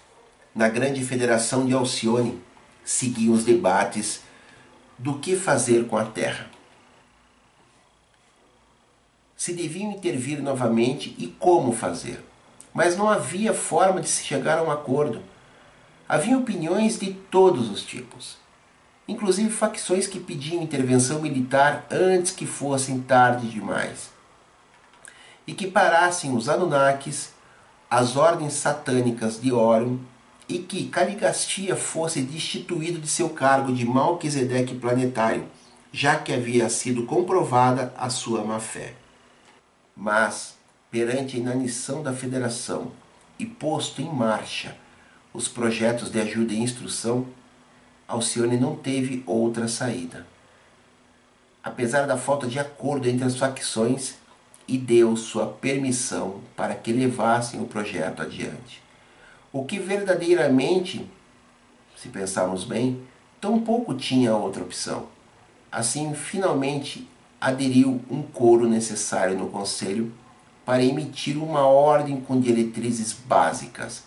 na 0.54 0.68
grande 0.68 1.04
federação 1.06 1.68
de 1.68 1.74
Alcione, 1.74 2.42
seguiam 2.84 3.34
os 3.34 3.44
debates 3.44 4.22
do 5.00 5.18
que 5.18 5.36
fazer 5.36 5.88
com 5.88 5.98
a 5.98 6.04
terra. 6.04 6.48
Se 9.36 9.54
deviam 9.54 9.92
intervir 9.92 10.42
novamente 10.44 11.16
e 11.18 11.28
como 11.28 11.72
fazer. 11.72 12.24
Mas 12.74 12.98
não 12.98 13.10
havia 13.10 13.54
forma 13.54 14.02
de 14.02 14.10
se 14.10 14.24
chegar 14.24 14.60
a 14.60 14.64
um 14.64 14.70
acordo. 14.70 15.24
Havia 16.08 16.38
opiniões 16.38 17.00
de 17.00 17.14
todos 17.14 17.72
os 17.72 17.82
tipos, 17.82 18.38
inclusive 19.08 19.50
facções 19.50 20.06
que 20.06 20.20
pediam 20.20 20.62
intervenção 20.62 21.22
militar 21.22 21.86
antes 21.90 22.32
que 22.32 22.46
fossem 22.46 23.00
tarde 23.00 23.48
demais, 23.48 24.10
e 25.48 25.54
que 25.54 25.68
parassem 25.68 26.36
os 26.36 26.50
Anunnakis, 26.50 27.32
as 27.90 28.16
ordens 28.16 28.54
satânicas 28.54 29.40
de 29.40 29.52
Orion 29.52 29.98
e 30.50 30.58
que 30.58 30.88
Caligastia 30.88 31.76
fosse 31.76 32.24
destituído 32.24 33.00
de 33.00 33.08
seu 33.08 33.30
cargo 33.30 33.72
de 33.72 33.86
Malquisedeque 33.86 34.74
planetário, 34.74 35.46
já 35.94 36.16
que 36.16 36.34
havia 36.34 36.68
sido 36.70 37.06
comprovada 37.06 37.94
a 37.96 38.10
sua 38.10 38.44
má-fé. 38.44 38.96
Mas, 39.96 40.56
perante 40.90 41.38
a 41.38 41.40
inanição 41.40 42.02
da 42.02 42.12
Federação 42.12 42.92
e 43.38 43.46
posto 43.46 44.02
em 44.02 44.12
marcha 44.12 44.76
os 45.32 45.48
projetos 45.48 46.12
de 46.12 46.20
ajuda 46.20 46.52
e 46.54 46.60
instrução, 46.60 47.28
Alcione 48.08 48.58
não 48.58 48.76
teve 48.76 49.24
outra 49.28 49.68
saída. 49.68 50.26
Apesar 51.64 52.08
da 52.08 52.18
falta 52.18 52.48
de 52.48 52.58
acordo 52.58 53.08
entre 53.08 53.26
as 53.26 53.38
facções, 53.38 54.16
e 54.70 54.78
deu 54.78 55.18
sua 55.18 55.48
permissão 55.48 56.42
para 56.56 56.76
que 56.76 56.94
levassem 56.94 57.60
o 57.60 57.66
projeto 57.66 58.22
adiante. 58.22 58.89
O 59.52 59.66
que 59.66 59.80
verdadeiramente, 59.80 61.10
se 61.96 62.08
pensarmos 62.10 62.64
bem, 62.64 63.02
tampouco 63.42 63.96
tinha 63.96 64.36
outra 64.36 64.62
opção. 64.62 65.08
Assim, 65.72 66.14
finalmente 66.14 67.10
aderiu 67.42 68.00
um 68.12 68.22
coro 68.22 68.68
necessário 68.68 69.36
no 69.36 69.50
Conselho 69.50 70.12
para 70.64 70.84
emitir 70.84 71.36
uma 71.36 71.66
ordem 71.66 72.22
com 72.22 72.40
diretrizes 72.40 73.12
básicas, 73.12 74.04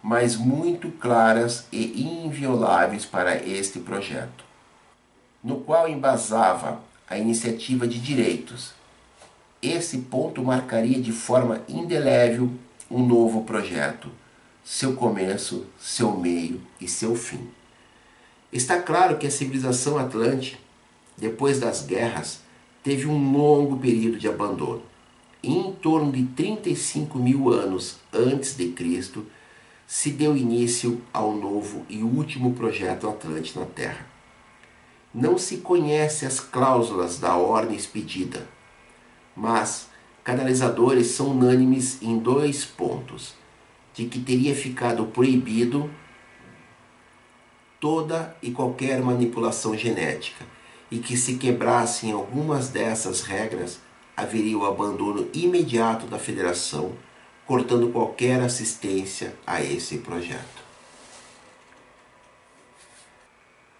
mas 0.00 0.36
muito 0.36 0.88
claras 0.92 1.66
e 1.72 2.24
invioláveis 2.24 3.04
para 3.04 3.34
este 3.44 3.80
projeto, 3.80 4.44
no 5.42 5.56
qual 5.62 5.88
embasava 5.88 6.80
a 7.10 7.18
iniciativa 7.18 7.88
de 7.88 7.98
direitos. 7.98 8.72
Esse 9.60 9.98
ponto 9.98 10.44
marcaria 10.44 11.00
de 11.00 11.10
forma 11.10 11.62
indelével 11.68 12.52
um 12.88 13.04
novo 13.04 13.42
projeto 13.42 14.08
seu 14.68 14.94
começo, 14.94 15.64
seu 15.78 16.16
meio 16.16 16.60
e 16.80 16.88
seu 16.88 17.14
fim. 17.14 17.48
Está 18.52 18.82
claro 18.82 19.16
que 19.16 19.24
a 19.24 19.30
civilização 19.30 19.96
atlante, 19.96 20.60
depois 21.16 21.60
das 21.60 21.82
guerras, 21.82 22.40
teve 22.82 23.06
um 23.06 23.32
longo 23.32 23.76
período 23.76 24.18
de 24.18 24.26
abandono. 24.26 24.82
em 25.40 25.70
torno 25.74 26.10
de 26.10 26.24
35 26.24 27.16
mil 27.16 27.52
anos 27.52 27.98
antes 28.12 28.56
de 28.56 28.70
Cristo, 28.70 29.24
se 29.86 30.10
deu 30.10 30.36
início 30.36 31.00
ao 31.12 31.36
novo 31.36 31.86
e 31.88 32.02
último 32.02 32.52
projeto 32.52 33.08
Atlante 33.08 33.56
na 33.56 33.64
Terra. 33.64 34.04
Não 35.14 35.38
se 35.38 35.58
conhece 35.58 36.26
as 36.26 36.40
cláusulas 36.40 37.20
da 37.20 37.36
ordem 37.36 37.76
expedida, 37.76 38.48
mas 39.36 39.88
canalizadores 40.24 41.06
são 41.12 41.30
unânimes 41.30 42.02
em 42.02 42.18
dois 42.18 42.64
pontos 42.64 43.35
de 43.96 44.04
que 44.04 44.20
teria 44.20 44.54
ficado 44.54 45.06
proibido 45.06 45.90
toda 47.80 48.36
e 48.42 48.50
qualquer 48.50 49.00
manipulação 49.00 49.76
genética 49.76 50.44
e 50.90 50.98
que 50.98 51.16
se 51.16 51.36
quebrassem 51.36 52.12
algumas 52.12 52.68
dessas 52.68 53.22
regras 53.22 53.80
haveria 54.14 54.56
o 54.56 54.66
abandono 54.66 55.28
imediato 55.32 56.06
da 56.06 56.18
federação, 56.18 56.92
cortando 57.46 57.90
qualquer 57.90 58.40
assistência 58.40 59.34
a 59.46 59.62
esse 59.62 59.98
projeto. 59.98 60.64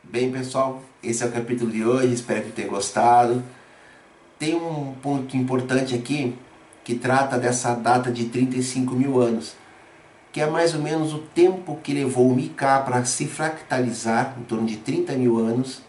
Bem, 0.03 0.31
pessoal, 0.31 0.83
esse 1.03 1.23
é 1.23 1.27
o 1.27 1.33
capítulo 1.33 1.71
de 1.71 1.85
hoje, 1.85 2.15
espero 2.15 2.45
que 2.45 2.53
tenham 2.53 2.71
gostado. 2.71 3.43
Tem 4.39 4.55
um 4.55 4.95
ponto 5.03 5.37
importante 5.37 5.95
aqui 5.95 6.35
que 6.85 6.95
trata 6.95 7.39
dessa 7.39 7.75
data 7.75 8.11
de 8.11 8.27
35 8.27 8.95
mil 8.95 9.21
anos 9.21 9.55
que 10.37 10.42
é 10.42 10.46
mais 10.46 10.75
ou 10.75 10.83
menos 10.83 11.14
o 11.14 11.18
tempo 11.18 11.79
que 11.83 11.94
levou 11.94 12.31
o 12.31 12.37
Mika 12.37 12.81
para 12.81 13.03
se 13.07 13.27
fractalizar, 13.27 14.37
em 14.38 14.42
torno 14.42 14.66
de 14.66 14.77
30 14.77 15.14
mil 15.14 15.38
anos, 15.38 15.81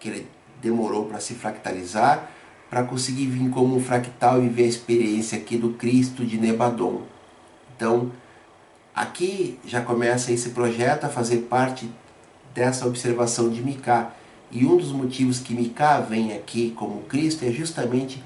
que 0.00 0.08
ele 0.08 0.26
demorou 0.62 1.04
para 1.04 1.20
se 1.20 1.34
fractalizar, 1.34 2.30
para 2.70 2.82
conseguir 2.84 3.26
vir 3.26 3.50
como 3.50 3.76
um 3.76 3.80
fractal 3.80 4.38
e 4.38 4.48
viver 4.48 4.62
a 4.62 4.68
experiência 4.68 5.36
aqui 5.36 5.58
do 5.58 5.74
Cristo 5.74 6.24
de 6.24 6.38
Nebadon. 6.38 7.02
Então, 7.76 8.12
aqui 8.94 9.58
já 9.66 9.82
começa 9.82 10.32
esse 10.32 10.48
projeto 10.48 11.04
a 11.04 11.10
fazer 11.10 11.40
parte 11.40 11.86
dessa 12.54 12.86
observação 12.86 13.50
de 13.50 13.60
Mika. 13.60 14.10
E 14.50 14.64
um 14.64 14.78
dos 14.78 14.90
motivos 14.90 15.38
que 15.38 15.52
Mika 15.52 16.00
vem 16.00 16.32
aqui 16.32 16.70
como 16.70 17.02
Cristo 17.02 17.44
é 17.44 17.50
justamente 17.50 18.24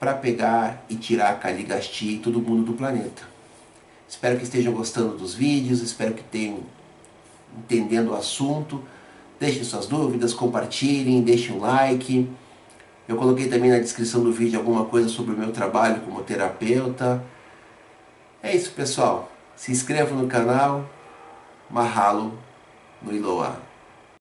para 0.00 0.14
pegar 0.14 0.82
e 0.88 0.94
tirar 0.94 1.38
Caligasti 1.38 2.14
e 2.14 2.18
todo 2.18 2.40
mundo 2.40 2.64
do 2.64 2.72
planeta. 2.72 3.33
Espero 4.08 4.36
que 4.36 4.44
estejam 4.44 4.72
gostando 4.72 5.16
dos 5.16 5.34
vídeos, 5.34 5.80
espero 5.80 6.14
que 6.14 6.22
tenham 6.22 6.60
entendendo 7.56 8.10
o 8.10 8.14
assunto. 8.14 8.82
Deixem 9.38 9.64
suas 9.64 9.86
dúvidas, 9.86 10.32
compartilhem, 10.32 11.22
deixem 11.22 11.56
um 11.56 11.60
like. 11.60 12.30
Eu 13.08 13.16
coloquei 13.16 13.48
também 13.48 13.70
na 13.70 13.78
descrição 13.78 14.22
do 14.22 14.32
vídeo 14.32 14.58
alguma 14.58 14.84
coisa 14.84 15.08
sobre 15.08 15.34
o 15.34 15.38
meu 15.38 15.52
trabalho 15.52 16.00
como 16.02 16.22
terapeuta. 16.22 17.24
É 18.42 18.54
isso, 18.54 18.70
pessoal. 18.72 19.30
Se 19.56 19.72
inscrevam 19.72 20.18
no 20.18 20.28
canal. 20.28 20.88
Mahalo 21.70 22.38
no 23.02 23.14
Iloa. 23.14 23.73